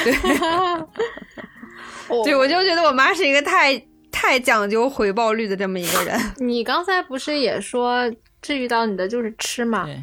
[2.24, 3.78] 对，我就觉得我妈是一个太
[4.10, 6.34] 太讲究回报率的这么一个人。
[6.38, 8.10] 你刚才不是也说
[8.44, 9.86] 治愈到你的就是吃嘛？
[9.88, 9.98] 对，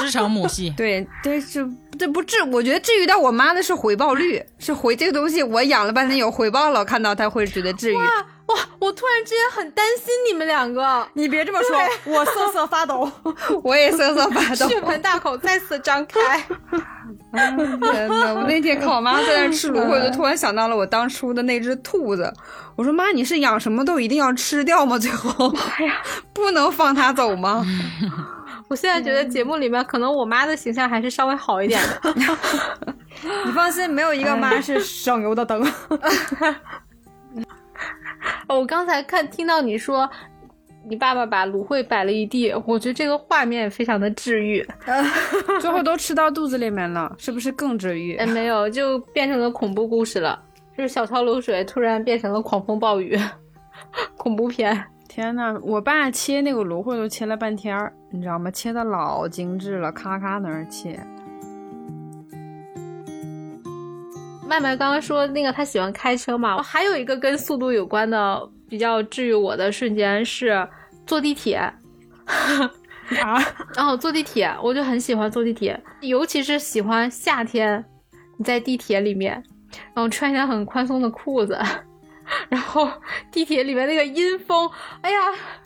[0.00, 0.74] 师承母系。
[0.76, 1.64] 对，对，是
[1.96, 7.96] 这不治，我觉得治愈到我妈的是回报率，是回这个东西我养了半天有回报了，看到她会觉得治愈。
[8.46, 11.78] 哇，我突然之间很担心你们两个，你别这么说，
[12.12, 13.10] 我瑟瑟发抖，
[13.64, 16.44] 我也瑟瑟发抖，血盆大口再次张开。
[17.32, 22.32] 天呐，我那天看我妈在那吃芦荟，就 突然想到了我当初的那只兔子。
[22.76, 24.98] 我说妈，你是养什么都一定要吃掉吗？
[24.98, 27.64] 最后，哎呀，不能放它走吗？
[28.68, 32.14] 我现在觉得节目里面可能我妈的形象还是稍微好一点的。
[33.44, 35.62] 你放心，没有一个妈是省油的灯。
[38.48, 40.08] 我刚才看听到你说，
[40.88, 44.66] 你爸爸把芦荟摆了一地，我觉得这个画面非常的治愈。
[45.60, 48.16] 最后都吃到肚子里面了，是不是更治愈？
[48.16, 50.40] 哎，没有，就变成了恐怖故事了，
[50.76, 53.18] 就是小桥流水突然变成了狂风暴雨，
[54.16, 54.84] 恐怖片。
[55.08, 58.50] 天呐，我爸切那个芦荟都切了半天儿，你知道吗？
[58.50, 60.98] 切的老精致了，咔咔在那儿切。
[64.46, 70.68] 麦麦刚刚说那个他喜欢开车嘛，还有一个跟速度有关的比较治愈我的瞬间是
[71.06, 71.56] 坐地铁。
[73.20, 73.38] 啊，
[73.74, 77.84] 然后坐地铁我就很喜欢坐地铁，尤其是喜欢夏天
[78.38, 79.32] 你在地铁里面，
[79.92, 81.58] 然后穿一条很宽松的裤子，
[82.48, 82.90] 然后
[83.30, 84.70] 地铁里面那个阴风，
[85.02, 85.18] 哎呀，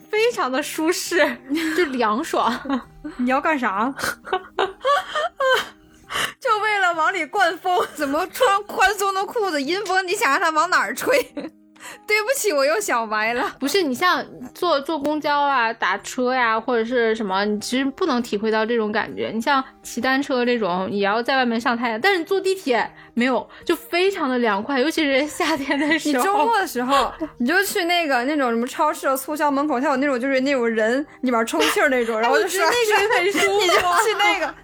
[0.09, 1.37] 非常的舒适，
[1.77, 2.81] 就凉爽。
[3.17, 3.93] 你要干啥？
[6.39, 9.61] 就为了往里灌风，怎么穿宽松的裤子？
[9.61, 11.33] 阴风，你想让它往哪儿吹？
[12.05, 13.51] 对不起，我又想歪了。
[13.59, 19.31] 不是你像坐坐公交啊、打车呀、或者是什么，你其实不能体会到这种感觉。
[19.33, 26.23] 你像骑单车这种，也要在外面上太阳，但是坐地铁没有，就非常的凉快，尤其是夏天的时候。
[26.23, 33.61] 你周末的时候，你就去那个那种什么超市、促销门口，它有那种就是那种人里面充气儿那种， 然后就觉得那个很舒服。
[33.61, 34.55] 你就去那个，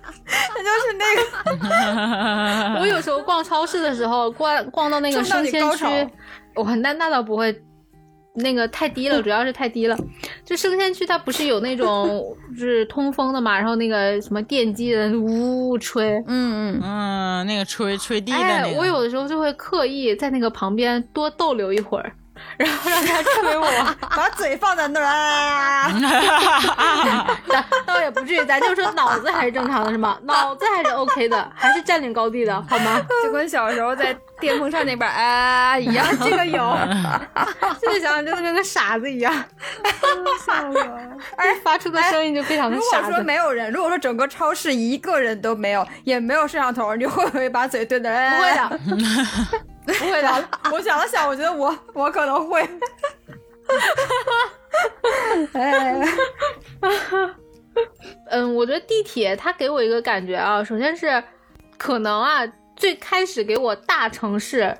[0.57, 2.79] 你就去那个。
[2.79, 5.85] 我有时候逛超市的时候，逛逛到那个生鲜区。
[6.55, 7.55] 我那那倒不会，
[8.33, 9.97] 那个太低了，主要是太低了。
[10.43, 18.77] 就生鲜区它不是有那种就是通风的嘛，然后那个什么电机的呜呜吹，嗯嗯嗯，那个吹吹地的那个。
[18.77, 22.11] 我有的时候就会刻意在那个旁边多逗留一会儿。
[22.57, 25.91] 然后让他吹我， 把嘴放在那儿，
[27.47, 30.17] 倒倒也不至于，咱就说脑子还是正常的，是吗？
[30.23, 33.01] 脑子还是 OK 的，还是占领高地的，好吗？
[33.23, 36.77] 就跟小时候在电风扇那边啊一样，这个有。
[37.81, 39.33] 现在想想，真的跟个傻子一样。
[40.45, 41.01] 笑了，
[41.37, 42.99] 哎，发出的声音就非常的傻。
[42.99, 48.09] 如果说没有人，如果说整个超市一个人都没有，也没有摄像头，你会不会把嘴对着？
[48.09, 48.79] 不会的。
[49.85, 52.61] 不会的，我想了想，我觉得我我可能会。
[55.53, 56.01] 哎，
[58.29, 61.23] 嗯，我觉得地铁它给我一个感觉啊，首先是
[61.77, 64.75] 可能啊，最开始给我大城市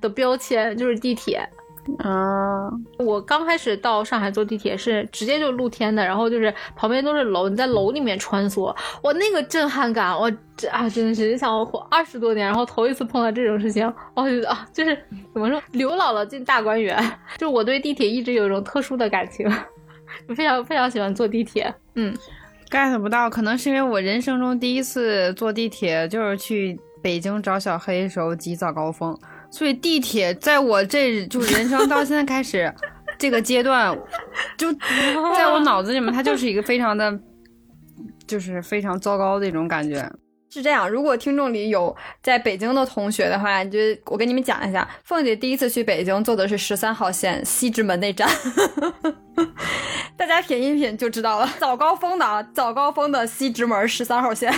[0.00, 1.48] 的标签就是地铁。
[1.98, 14.96] 啊，我刚开始到上海坐地铁是直接就露天的，然后就是旁边都是楼，你在楼里面穿梭，我那个震撼感，我这啊真的是想我活二十多年，然后头一次碰到这种事情，我觉得啊，就是
[15.32, 16.96] 怎么说，刘姥姥进大观园，
[17.36, 19.44] 就我对地铁一直有一种特殊的感情，
[20.28, 22.16] 我 非常非常喜欢坐地铁，嗯
[22.70, 29.18] ，get 不到，可能是因为我人生中第一次坐地铁就是去北京找小黑的时候挤早高峰。
[29.52, 32.72] 所以地铁在我这就人生到现在开始
[33.18, 33.96] 这个阶段，
[34.56, 34.72] 就
[35.36, 37.16] 在我脑子里面，它就是一个非常的，
[38.26, 40.10] 就是非常糟糕的一种感觉。
[40.50, 48.28] 是这样，如果听众里有在北京的同学的话，就我跟你们讲一下，凤姐第一次去北京坐的是十三号线西直门那站，
[50.16, 51.48] 大家品一品就知道了。
[51.58, 54.52] 早高峰的啊，早高峰的西直门十三号线。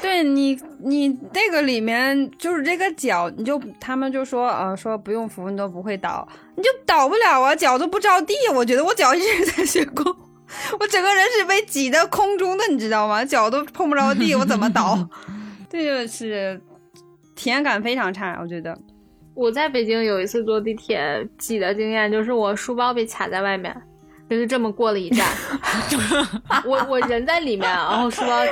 [0.00, 6.26] 对你，你那个里面就是这个脚，你就他们就说，呃，说不用扶你都不会倒，
[6.56, 8.34] 你就倒不了啊，脚都不着地。
[8.54, 10.06] 我觉得我脚一直在悬空，
[10.80, 13.24] 我整个人是被挤在空中的，你知道吗？
[13.24, 15.08] 脚都碰不着地，我怎么倒？
[15.68, 16.60] 这就是
[17.34, 18.76] 体验感非常差，我觉得。
[19.34, 23.74] 我在北京有一次坐地铁挤的经验，就是我书包被卡在外面，
[24.28, 25.26] 就是这么过了一站。
[26.66, 28.42] 我我人在里面，然后书包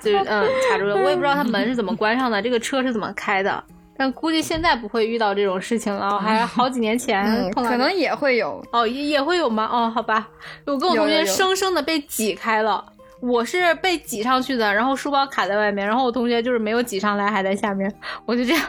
[0.00, 3.62] 就是嗯卡住了，我也不知道他门是怎么关上的，这个车是怎么开的。
[3.98, 8.62] 但估计现在不会遇到这种事情了，还好几年前嗯，碰到可能也会有。
[8.70, 9.66] 哦也也会有吗？
[9.72, 10.28] 哦，好吧，
[10.66, 12.84] 我跟我同学生生的被挤开了。
[13.22, 17.90] 我是被挤上去的，然后书包卡在外面，然后我同学就是没有挤上来，还在下面，
[18.26, 18.62] 我就这样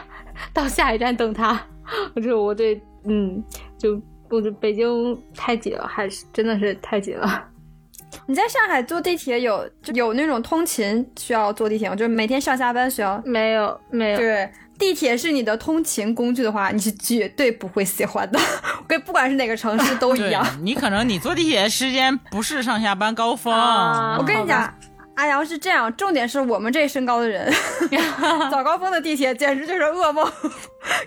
[0.54, 1.60] 到下一站等他。
[2.16, 3.44] 我就我对，嗯，
[3.76, 4.00] 就
[4.30, 7.44] 我就北京太挤了，还是真的是太挤了。
[8.26, 11.96] 你在上海坐地铁有就有那种通勤需要坐地铁吗？
[11.96, 13.20] 就是每天上下班需要。
[13.24, 18.38] 没有没有，对，地铁是你的通勤工具的话，你是绝对不会喜欢的。
[18.86, 20.46] 跟不管是哪个城市都一样。
[20.62, 24.72] 你可能你坐地铁的时间不是上下班高峰，啊我跟你讲，
[25.16, 27.52] 阿阳是这样，重点是我们这身高的人，
[28.50, 30.30] 早高峰的地铁简直就是噩梦，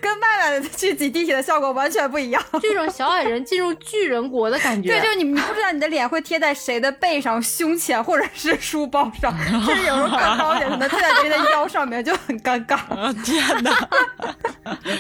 [0.01, 2.43] 跟麦麦去挤地铁的效果完全不一样。
[2.61, 4.89] 这种小矮人进入巨人国的感觉。
[4.89, 9.34] 对，就是你，你不知道你的脸会贴在谁的背上、胸前，或者是书包上，
[9.65, 12.76] 就是有时候更高一点，可能贴在别人的腰上面，就很尴尬。
[12.76, 13.72] 啊天哪！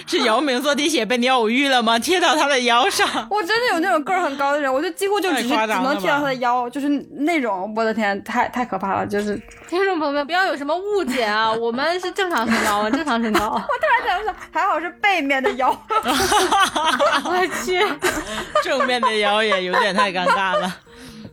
[0.07, 1.99] 是姚明坐地铁被你偶遇了吗？
[1.99, 3.27] 贴到他的腰上。
[3.29, 6.87] 我真的有那种个儿很高的人，我就几乎就只是只能贴到他的腰，就是
[7.19, 9.39] 那种，我的天，太太可怕了，就是。
[9.67, 13.39] 听众朋友们不要有什么误解啊，我们是正常身高，正常身高。
[13.55, 15.69] 我突然想，还好是背面的腰。
[17.25, 17.81] 我去，
[18.63, 20.71] 正面的摇也有点太尴尬了。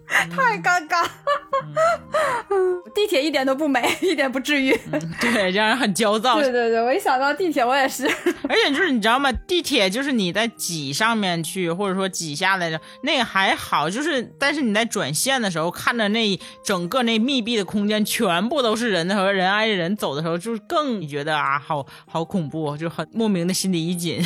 [0.31, 1.07] 太尴尬，
[2.95, 4.75] 地铁一点都不美， 一点不治愈。
[5.21, 6.41] 对，让人很焦躁。
[6.41, 8.07] 对对对，我一想到地铁，我也是。
[8.49, 9.31] 而且就是你知道吗？
[9.47, 24.23] 地铁就是你在挤上面去，或者说挤下来的那个还好，就是但是你在转线的时候，看着那整个那密闭的空间全部都是人的时候，人挨着人走的时候，就是更觉得啊，好好恐怖，就很莫名的心里一紧，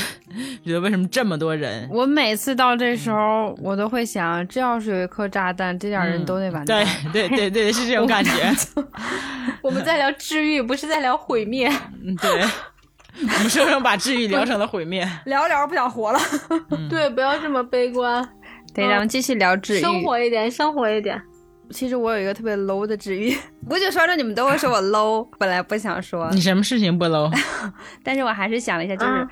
[0.64, 1.88] 觉得为什么这么多人？
[1.90, 6.86] 我每次到这时候，我都会想，这要是有一颗炸弹，这点人都得完蛋。
[7.12, 8.30] 对对对对，是这种感觉。
[9.62, 11.68] 我们在聊治愈，不是在聊毁灭。
[12.04, 12.30] 嗯，对。
[13.20, 15.06] 我们生生把治愈聊成了毁灭。
[15.26, 16.18] 聊着聊着不想活了。
[16.88, 18.26] 对，不要这么悲观，
[18.74, 19.80] 对，咱们继续聊治愈。
[19.80, 21.20] 生活一点，生活一点。
[21.70, 23.36] 其实我有一个特别 low 的治愈，
[23.68, 27.30] 我就说着你们都会说我 low，本来不想说，你什么事情不 low？
[28.02, 29.28] 但是我还是想了一下，就是、啊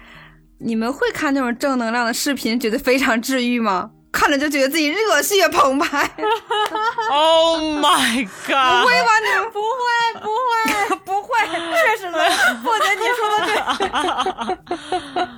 [0.63, 3.91] 你们会看那种正能量的视频，觉得非常治愈吗？
[4.13, 6.11] 看着就觉得自己热血澎湃，
[7.11, 8.83] Oh my god！
[8.83, 9.19] 不会吧？
[9.21, 11.00] 你们不会，不会，不会，
[11.51, 12.21] 确实能。
[12.63, 13.37] 凤姐，你说的
[13.79, 15.29] 对。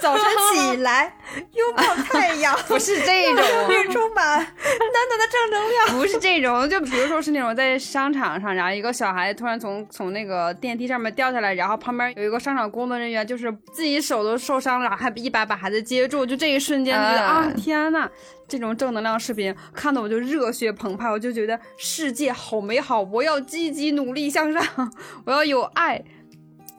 [0.00, 1.14] 早晨起来，
[1.52, 5.98] 拥抱太阳， 不是这种，并充满暖暖的正能量。
[5.98, 18.08] 不是这种，就比如说是那种在商场上，然后一个小孩突然从从那个电梯上面掉下来，然后旁边有一个商场工作人员，就是自己手都受伤了，还一把把孩子接住，就这一瞬间就觉得啊啊天呐，
[18.52, 24.92] 这种正能量视频看的我就热血澎湃，我就觉得世界好美好，我要积极努力向上，
[25.24, 26.04] 我要有爱，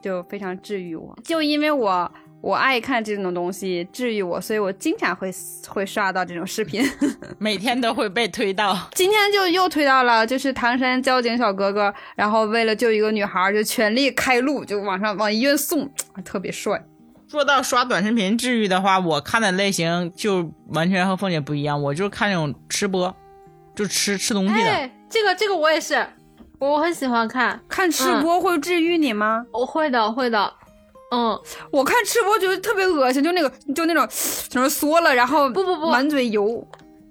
[0.00, 1.18] 就非常治愈我。
[1.24, 5.28] 就因为我我爱看这种东西治愈我，所以我经常会
[5.66, 6.88] 会刷到这种视频。
[7.40, 8.88] 每天都会被推到。
[8.94, 15.90] 今天就又推到了，就是唐山交警小哥哥，然后为了救一个女孩，就全力开路，就往上往医院送，
[16.24, 16.86] 特别帅。
[17.34, 23.12] 说到刷短视频治愈的话，我看的类型就完全和凤姐不一样，我就是看那种吃播，
[23.74, 24.70] 就吃吃东西的。
[24.70, 26.06] 哎，这个这个我也是，
[26.60, 29.44] 我很喜欢看，看吃播会治愈你吗？
[29.50, 30.54] 我会的会的，
[31.10, 31.36] 嗯，
[31.72, 36.64] 我看吃播觉得特别恶心，就那个就那种什么缩了，然后不不不满嘴油。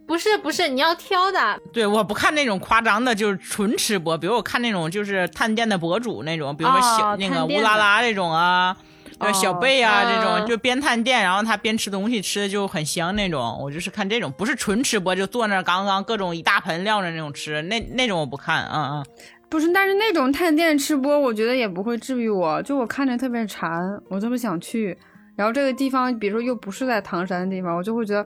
[0.07, 8.77] 不是不是，你要挑的，对，我不看那种夸张的，就是纯吃播，比如我看那种就是探店的博主那种，比如说小、哦那个乌拉拉那种啊。
[9.19, 13.57] 呃，哦小贝啊，这种嗯就边探店，然后他边吃东西，吃的就很香那种。
[13.61, 18.65] 我就是看这种，不是纯吃播，就坐那儿刚刚各种一大盆晾着那种吃，那那种我不看。
[18.65, 19.05] 嗯嗯，
[19.49, 23.71] 不是，但是那种探店吃播，我觉得也不会治愈我，就我看着特别馋，
[24.09, 24.97] 我特别想去。
[25.35, 28.25] 然后这个地方，比如说又不是在唐山的地方，我就会觉得，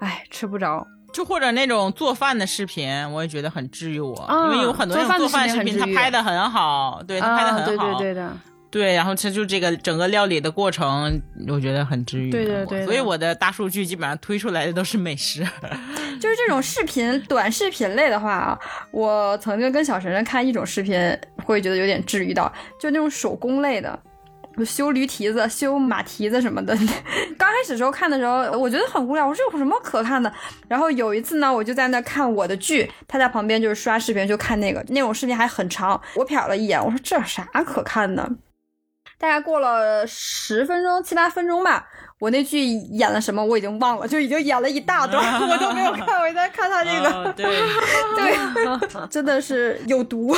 [0.00, 0.86] 哎，吃不着。
[1.12, 8.36] 就或者那种做饭的视频，我也觉得很治愈我，啊因为有很多那种做饭视频，他拍的很好，对他拍的啊，很好，对对对的。
[8.76, 11.18] 对，然后它就这个整个料理的过程，
[11.48, 12.30] 我觉得很治愈。
[12.30, 15.40] 对对对的所以我的大数据基本上推出来的都是美食。
[16.20, 18.58] 就是这种视频、短视频类的话啊，
[18.90, 20.94] 我曾经跟小神神看一种视频，
[21.44, 23.98] 会觉得有点治愈到，就那种手工类的。
[24.64, 26.74] 修驴蹄子、修马蹄子什么的，
[27.36, 29.26] 刚开始时候看的时候，我觉得很无聊。
[29.26, 30.32] 我说有什么可看的？
[30.66, 36.00] 然后有一次呢，我就在那看我的剧，他在旁边就是刷视频，就看那个那种视频还很长。
[36.14, 38.26] 我瞟了一眼，我说这啥可看的？
[39.18, 41.86] 大概过了十分钟、七八分钟吧，
[42.18, 47.46] 我那剧演了什么我已经忘了，就已经演了一大段，我都没有 看，我在看他这个，啊对，
[48.16, 50.34] 对，真的是有毒。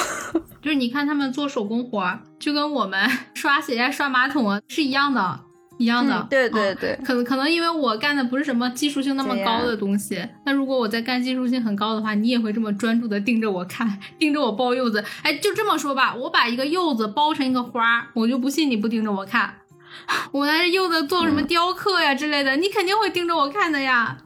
[0.61, 5.41] 就是你看他们做手工活，就跟我们刷鞋、刷马桶啊是一样的，
[5.79, 6.15] 一样的。
[6.15, 15.03] 嗯对对嗯对可能可能因为我干的不是什么技术性那么高的东西，那如果我在干技术性很高的话，你也会这么专注的盯着我看， 盯着我剥柚子。
[15.23, 19.55] 哎，就这么说吧，我把一个柚子剥成一个花儿，我就不信你不盯着我看。
[20.33, 24.17] 我拿着柚子做什么雕刻呀之类的，你肯定会盯着我看的呀。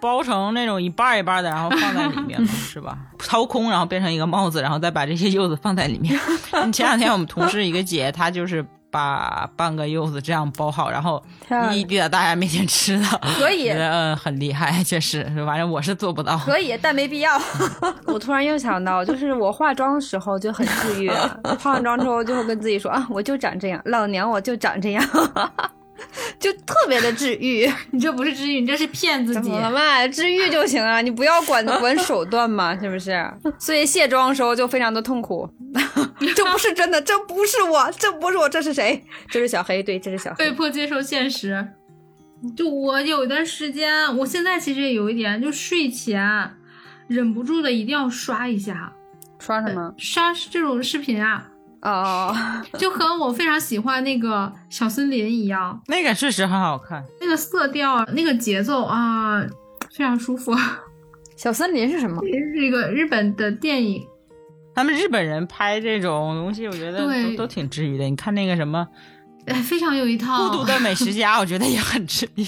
[0.00, 2.98] 包成那种一半儿一半儿的，然后放在里面了， 是吧？
[3.18, 6.18] 掏空，然后变成一个帽子，然后再把这些柚子放在里面。
[6.72, 8.66] 前两天我们同事一个姐，她就是
[8.96, 11.22] 把半个柚子这样包好，然后
[11.70, 13.06] 一一递到大家面前吃的，
[13.38, 16.38] 可以 嗯很厉害，确实，反正我是做不到。
[16.38, 17.38] 可以，但没必要。
[18.06, 21.10] 我突然又想到，就是我化妆的时候就很治愈，
[21.60, 25.04] 化完妆之后就会跟自己说啊，我就长这样，老娘我就长这样，
[26.38, 27.70] 就特别的治愈。
[27.90, 29.60] 你这不是治愈，你这是骗自己怎么。
[29.60, 30.06] 了嘛？
[30.08, 33.18] 治愈就行啊，你不要管 管手段嘛，是不是？
[33.58, 35.48] 所以卸妆的时候就非常的痛苦。
[36.34, 39.04] 这不是真的，这不是我，这不是我，这是谁？
[39.30, 40.52] 这是小黑，对，这是小黑被。
[40.52, 41.66] 迫接受现实。
[42.56, 46.50] 就我有一段时间，我现在其实也有一点，就睡前
[47.08, 48.92] 忍不住的一定要刷一下，
[49.38, 49.94] 刷什么？
[49.96, 51.48] 刷这种视频啊，
[51.82, 52.34] 哦，
[52.78, 59.40] 就和我非常喜欢那个小森林一样，那个确实很好看，那个色调、那个节奏啊，
[59.92, 60.54] 非常舒服。
[61.36, 62.20] 小森林是什么？
[62.24, 64.06] 是一个日本的电影，
[64.74, 66.98] 他们日本人拍这种东西，我觉得
[67.30, 68.04] 都都挺治愈的。
[68.04, 69.15] 你看那个什么哎，
[69.54, 70.48] 非常有一套。
[70.48, 72.44] 孤独的美食家，我觉得也很治愈。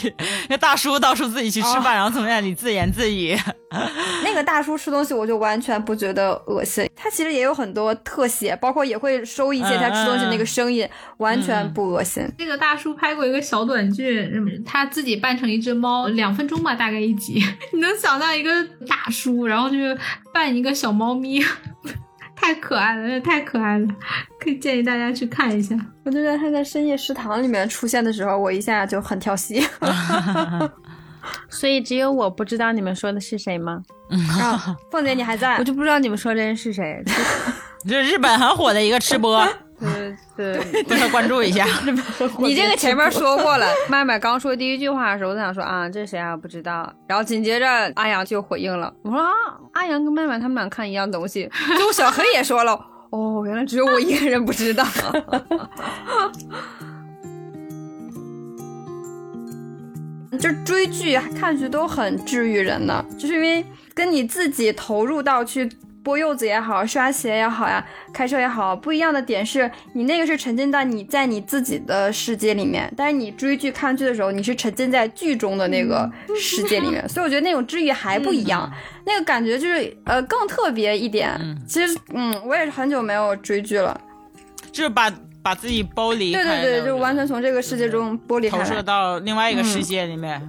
[0.49, 3.37] 那大叔到处自己去吃饭，然后从那里自言自语。
[4.25, 6.89] 那个大叔吃东西，我就完全不觉得恶心。
[6.97, 10.89] 他其实也有很多特写，包括也会收一些他吃东西那个声音，
[11.19, 12.27] 完全不恶心。
[12.39, 17.45] 那个大叔拍过一个小短剧，嗯他自己扮成一只猫，两分钟吧，大概一集。
[17.73, 19.97] 你能想象一个大叔，然后就是
[20.33, 21.45] 扮一个小猫咪，
[22.35, 23.87] 太可爱了，太可爱了，
[24.49, 25.77] 可 以建议大家去看一下。
[26.05, 29.63] 我就觉得他在深夜食堂里面出现的时候，我一下就很跳戏。
[31.51, 33.83] 所以只有我不知道你们说的是谁吗？
[34.41, 35.65] 啊，凤姐你还在我？
[35.65, 37.03] 就不知道你们说这人是谁。
[37.87, 39.47] 这日本很火的一个吃播，
[39.79, 41.67] 对对，大家关注一下。
[42.39, 43.67] 你这个前面说过了。
[43.89, 46.37] 麦麦刚说第一句话的时候，我就想说啊，这是谁啊？
[46.37, 46.91] 不知道。
[47.07, 49.31] 然后紧接着阿阳就回应了，我说啊，
[49.75, 51.49] 阿阳跟麦麦他们俩看一样东西。
[51.77, 52.79] 结果小黑也说了，
[53.11, 54.85] 哦，原来只有我一个人不知道。
[60.39, 65.69] 就追剧、看剧都很治愈人的，就是因为跟你自己投入到去
[66.09, 67.85] 剥柚子也好、刷鞋也好呀、
[68.15, 78.73] 开车也好，不一样的点是你那个是沉浸在你在你自己的世界里面，但是你追剧看剧的时候，你是沉浸在剧中的那个 世界里面，所以我觉得那种治愈还不一样，
[79.05, 81.39] 那个感觉就是呃更特别一点。
[81.67, 84.01] 其实嗯，我也是很久没有追剧了，
[84.73, 88.83] 就是把把自己剥离，对对对，就完全从这个世界中剥离投射。
[88.83, 90.41] 到另外一个世界里面。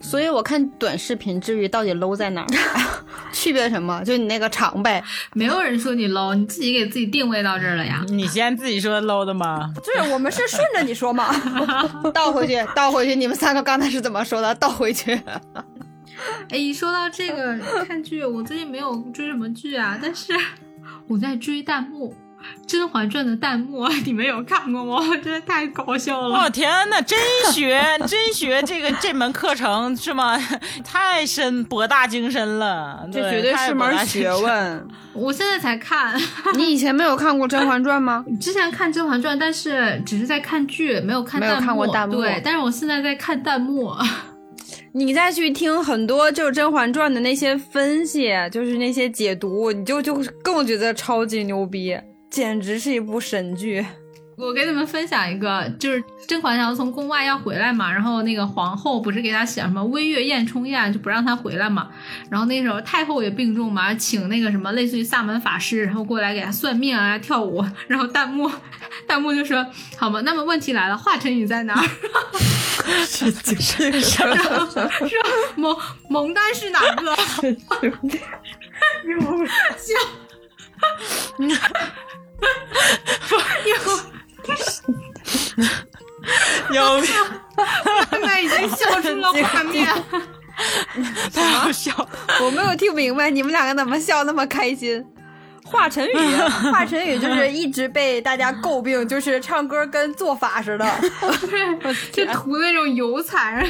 [0.00, 2.46] 所以我看短视频至于到底 low 在哪儿？
[3.32, 4.02] 区别什么？
[4.04, 5.02] 就你那个长呗。
[5.34, 8.04] 没有人说你 low，你自己给自己定位到这儿了呀。
[8.08, 9.72] 你先自己说 low 的吗？
[9.84, 11.32] 就是我们是顺着你说嘛。
[12.12, 14.54] 倒回去，倒回去，你们三个刚才是怎么说的？
[14.56, 15.12] 倒回去。
[16.50, 20.32] 哎，一说到这个看剧，我最近没有追什么剧啊，但是
[21.06, 22.12] 我在追弹幕，
[22.66, 25.04] 《甄嬛传》的弹幕， 你们有看过吗？
[25.22, 26.38] 真的太搞笑了。
[26.42, 27.18] 我天呐，真
[27.52, 30.38] 学真学这个这门课程是吗？
[30.84, 34.30] 太深博大精深了，这绝对是门学。
[34.32, 34.88] 问。
[35.12, 36.14] 我现在才看，
[36.54, 38.24] 你以前没有看过《甄嬛传》吗？
[38.40, 41.56] 之前看《甄嬛传》，但是只是在看剧，没有看没有。
[41.56, 43.92] 看过弹幕对，但是我现在在看弹幕。
[44.92, 51.96] 你再去听很多就是《甄嬛传》的那些分析，就是那些解读，你就就更觉得超级牛逼，
[52.30, 53.84] 简直是一部神剧。
[54.36, 61.90] 我给你们分享一个，就是甄嬛要从宫外要回来嘛，然后那个皇后不是给她写什么微月宴冲宴，就不让她回来嘛。
[62.30, 67.62] 然后那时候太后也病重嘛，请那个什么类似于萨满法师，然后过来给她算命啊、跳舞。
[67.86, 68.50] 然后弹幕
[69.06, 69.66] 弹幕就说
[69.98, 71.82] ：“好吧，那么问题来了，华晨宇在哪儿？
[73.06, 74.26] 说
[75.56, 75.76] 蒙
[76.08, 77.14] 蒙丹是哪个？
[79.76, 79.94] 笑。
[86.70, 89.86] 有现在已经笑出了画面。
[91.32, 92.08] 太好笑了，
[92.42, 95.02] 我没有听明白你们两个怎么笑那么开心。
[95.64, 96.12] 华晨宇，
[96.72, 100.86] 华晨宇就是一直被大家诟病，就是唱歌跟做法似的。
[102.12, 103.66] 就涂那种油彩，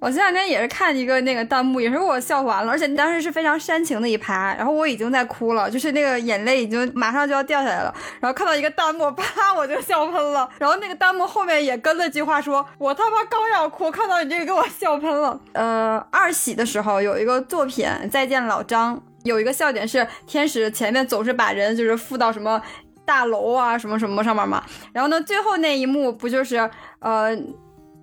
[0.00, 22.60] 我前两天也是看一个那个弹幕，也是给我笑完了，而且当时是非常煽情的一排，然后我已经在哭了，就是那个眼泪已经马上就要掉下来了，然后看到一个弹幕，啪我就笑喷了，然后那个弹幕后面也跟了句话说：“我他妈刚要哭，看到你这个给我笑喷了。”呃，二喜的时候有一个作品《再见老张》，有一个笑点是天使前面总是把人就是附到什么
[23.04, 24.64] 大楼啊什么什么上面嘛，
[24.94, 26.70] 然后呢最后那一幕不就是
[27.00, 27.36] 呃。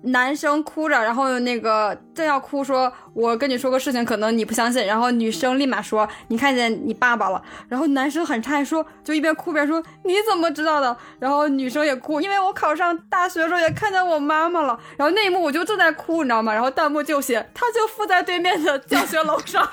[0.02, 14.78] 男生哭着，然后那个正要哭，说：“我跟你说个事情，可能你不相信。”然后女生立马说：“你看见你爸爸了。”然后男生很诧异说：“就一边哭边说你怎么知道的？”然后女生也哭，因为我考上大学的时候也看见我妈妈了。
[14.96, 16.52] 然后那一幕我就正在哭，你知道吗？
[16.52, 19.68] 然后弹幕就写：“他就附在对面的教学楼上。”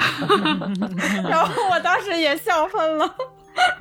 [1.29, 3.15] 然后我当时也笑喷了。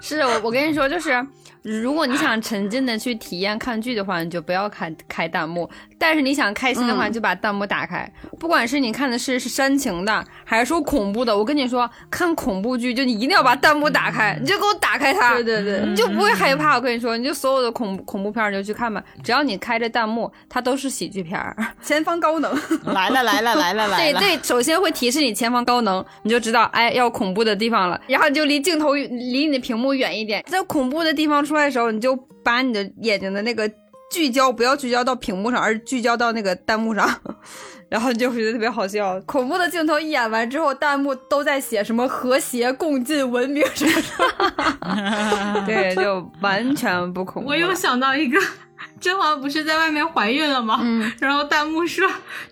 [0.01, 1.27] 是我我跟你说，就是
[1.63, 5.69] 如果你想沉浸的去体验看剧的话，你就不要开开弹幕；
[6.07, 8.07] 但是你想开心的话，就把弹幕打开。
[8.39, 16.75] 不管是你看的是是煽情的，还是说恐怖的，我跟你说，看恐怖剧就你一定要把弹幕打开，你就给我打开它，对对对，你就不会害怕。
[16.75, 21.57] 我跟你说，你就所有的恐恐怖片儿你就去看吧，只要你开着弹幕，它都是喜剧片儿。
[21.81, 22.55] 前方高能。
[22.93, 32.15] 来了来了来了来了，对 对，首先会提示你前方高能，你就知道哎要恐怖的地方了，然后你就离镜头离你的屏幕远一点，在恐怖的地方出来的时候，你就
[32.45, 33.67] 把你的眼睛的那个
[34.11, 37.09] 聚焦不要聚焦到屏幕上，而聚焦到那个弹幕上，
[37.89, 39.21] 然后你就会觉得特别好笑。
[39.23, 45.65] 恐怖的镜头一演完之后，弹幕都在写什么和谐共进、文明什么的。
[45.67, 47.49] 对，就完全不恐怖。
[47.51, 48.39] 我又想到一个，
[49.01, 50.79] 甄嬛不是在外面怀孕了吗？
[50.83, 52.09] 嗯，然后弹幕说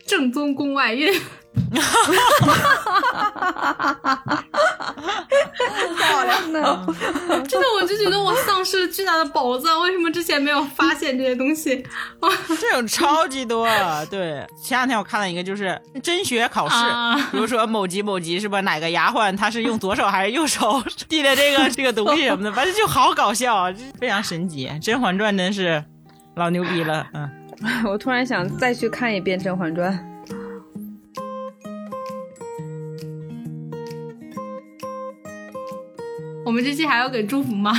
[0.06, 1.12] 正宗宫外孕，
[5.98, 6.62] 漂亮 的。
[7.48, 11.84] 真的我就觉得我丧失了巨大的宝藏，为什么之前没有发现这些东西？
[12.20, 12.30] 哇
[12.60, 13.66] 这种超级多。
[14.10, 18.60] 对，前两天我看了一个，就是甄学考试，啊比如说某级某级是吧？
[18.62, 24.68] 哪个丫鬟她是用左手还是右手递的这个这个东西什么的，反正就好搞笑，这非常神奇。
[24.84, 25.84] 《甄嬛传》真是
[26.36, 27.30] 老牛逼了，嗯。
[27.86, 29.92] 我突然想再去看一遍《甄嬛传》。
[36.44, 37.72] 我们这期还要给祝福吗？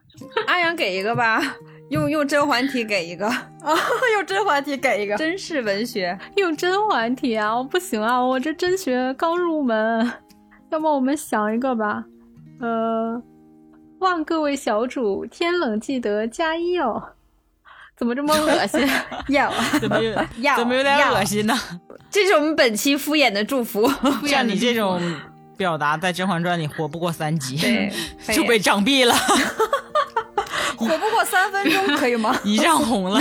[0.46, 1.40] 阿阳给一个吧，
[1.90, 3.44] 用用甄嬛体给一个啊，
[4.14, 5.16] 用甄嬛体给一个。
[5.18, 6.18] 真是文学。
[6.36, 10.10] 用甄嬛体啊，我不行啊，我这真学刚入门，
[10.70, 12.04] 要么我们想一个吧。
[12.60, 13.22] 呃，
[14.00, 17.02] 望各位小主天冷记得加衣哦。
[17.98, 18.80] 怎么这么恶心？
[19.28, 20.14] 要怎么有
[20.56, 21.54] 怎么有点恶心呢？
[22.10, 23.86] 这是我们本期敷衍的祝福。
[24.26, 25.00] 像你这种
[25.56, 27.56] 表达，在《甄嬛传》里活不过三集，
[28.34, 29.14] 就被杖毙了，
[30.76, 32.38] 活不过三分钟，可以吗？
[32.44, 33.20] 一丈红了。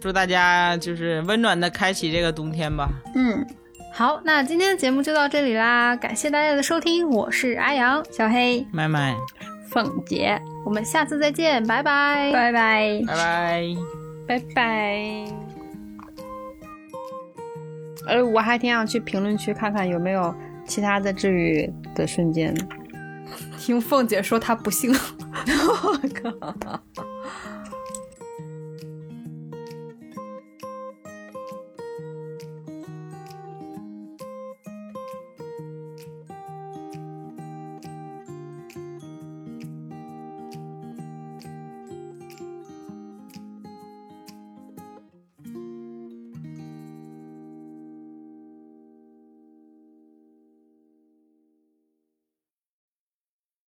[0.00, 2.88] 祝大家就是温暖的开启这个冬天吧。
[3.14, 3.46] 嗯，
[3.92, 9.14] 好，那今天的节目就到这里啦，感谢大家的收听，我是阿阳，小黑，麦麦，
[9.70, 13.02] 凤姐，我们下次再见，拜拜，拜拜。
[13.06, 13.62] 拜拜。
[14.26, 15.24] 拜拜。
[18.06, 20.34] 呃，我还挺想去评论区看看有没有
[20.70, 22.54] 其他的治愈的瞬间。
[23.58, 24.94] 听凤姐说她不幸。
[25.82, 26.80] 我靠。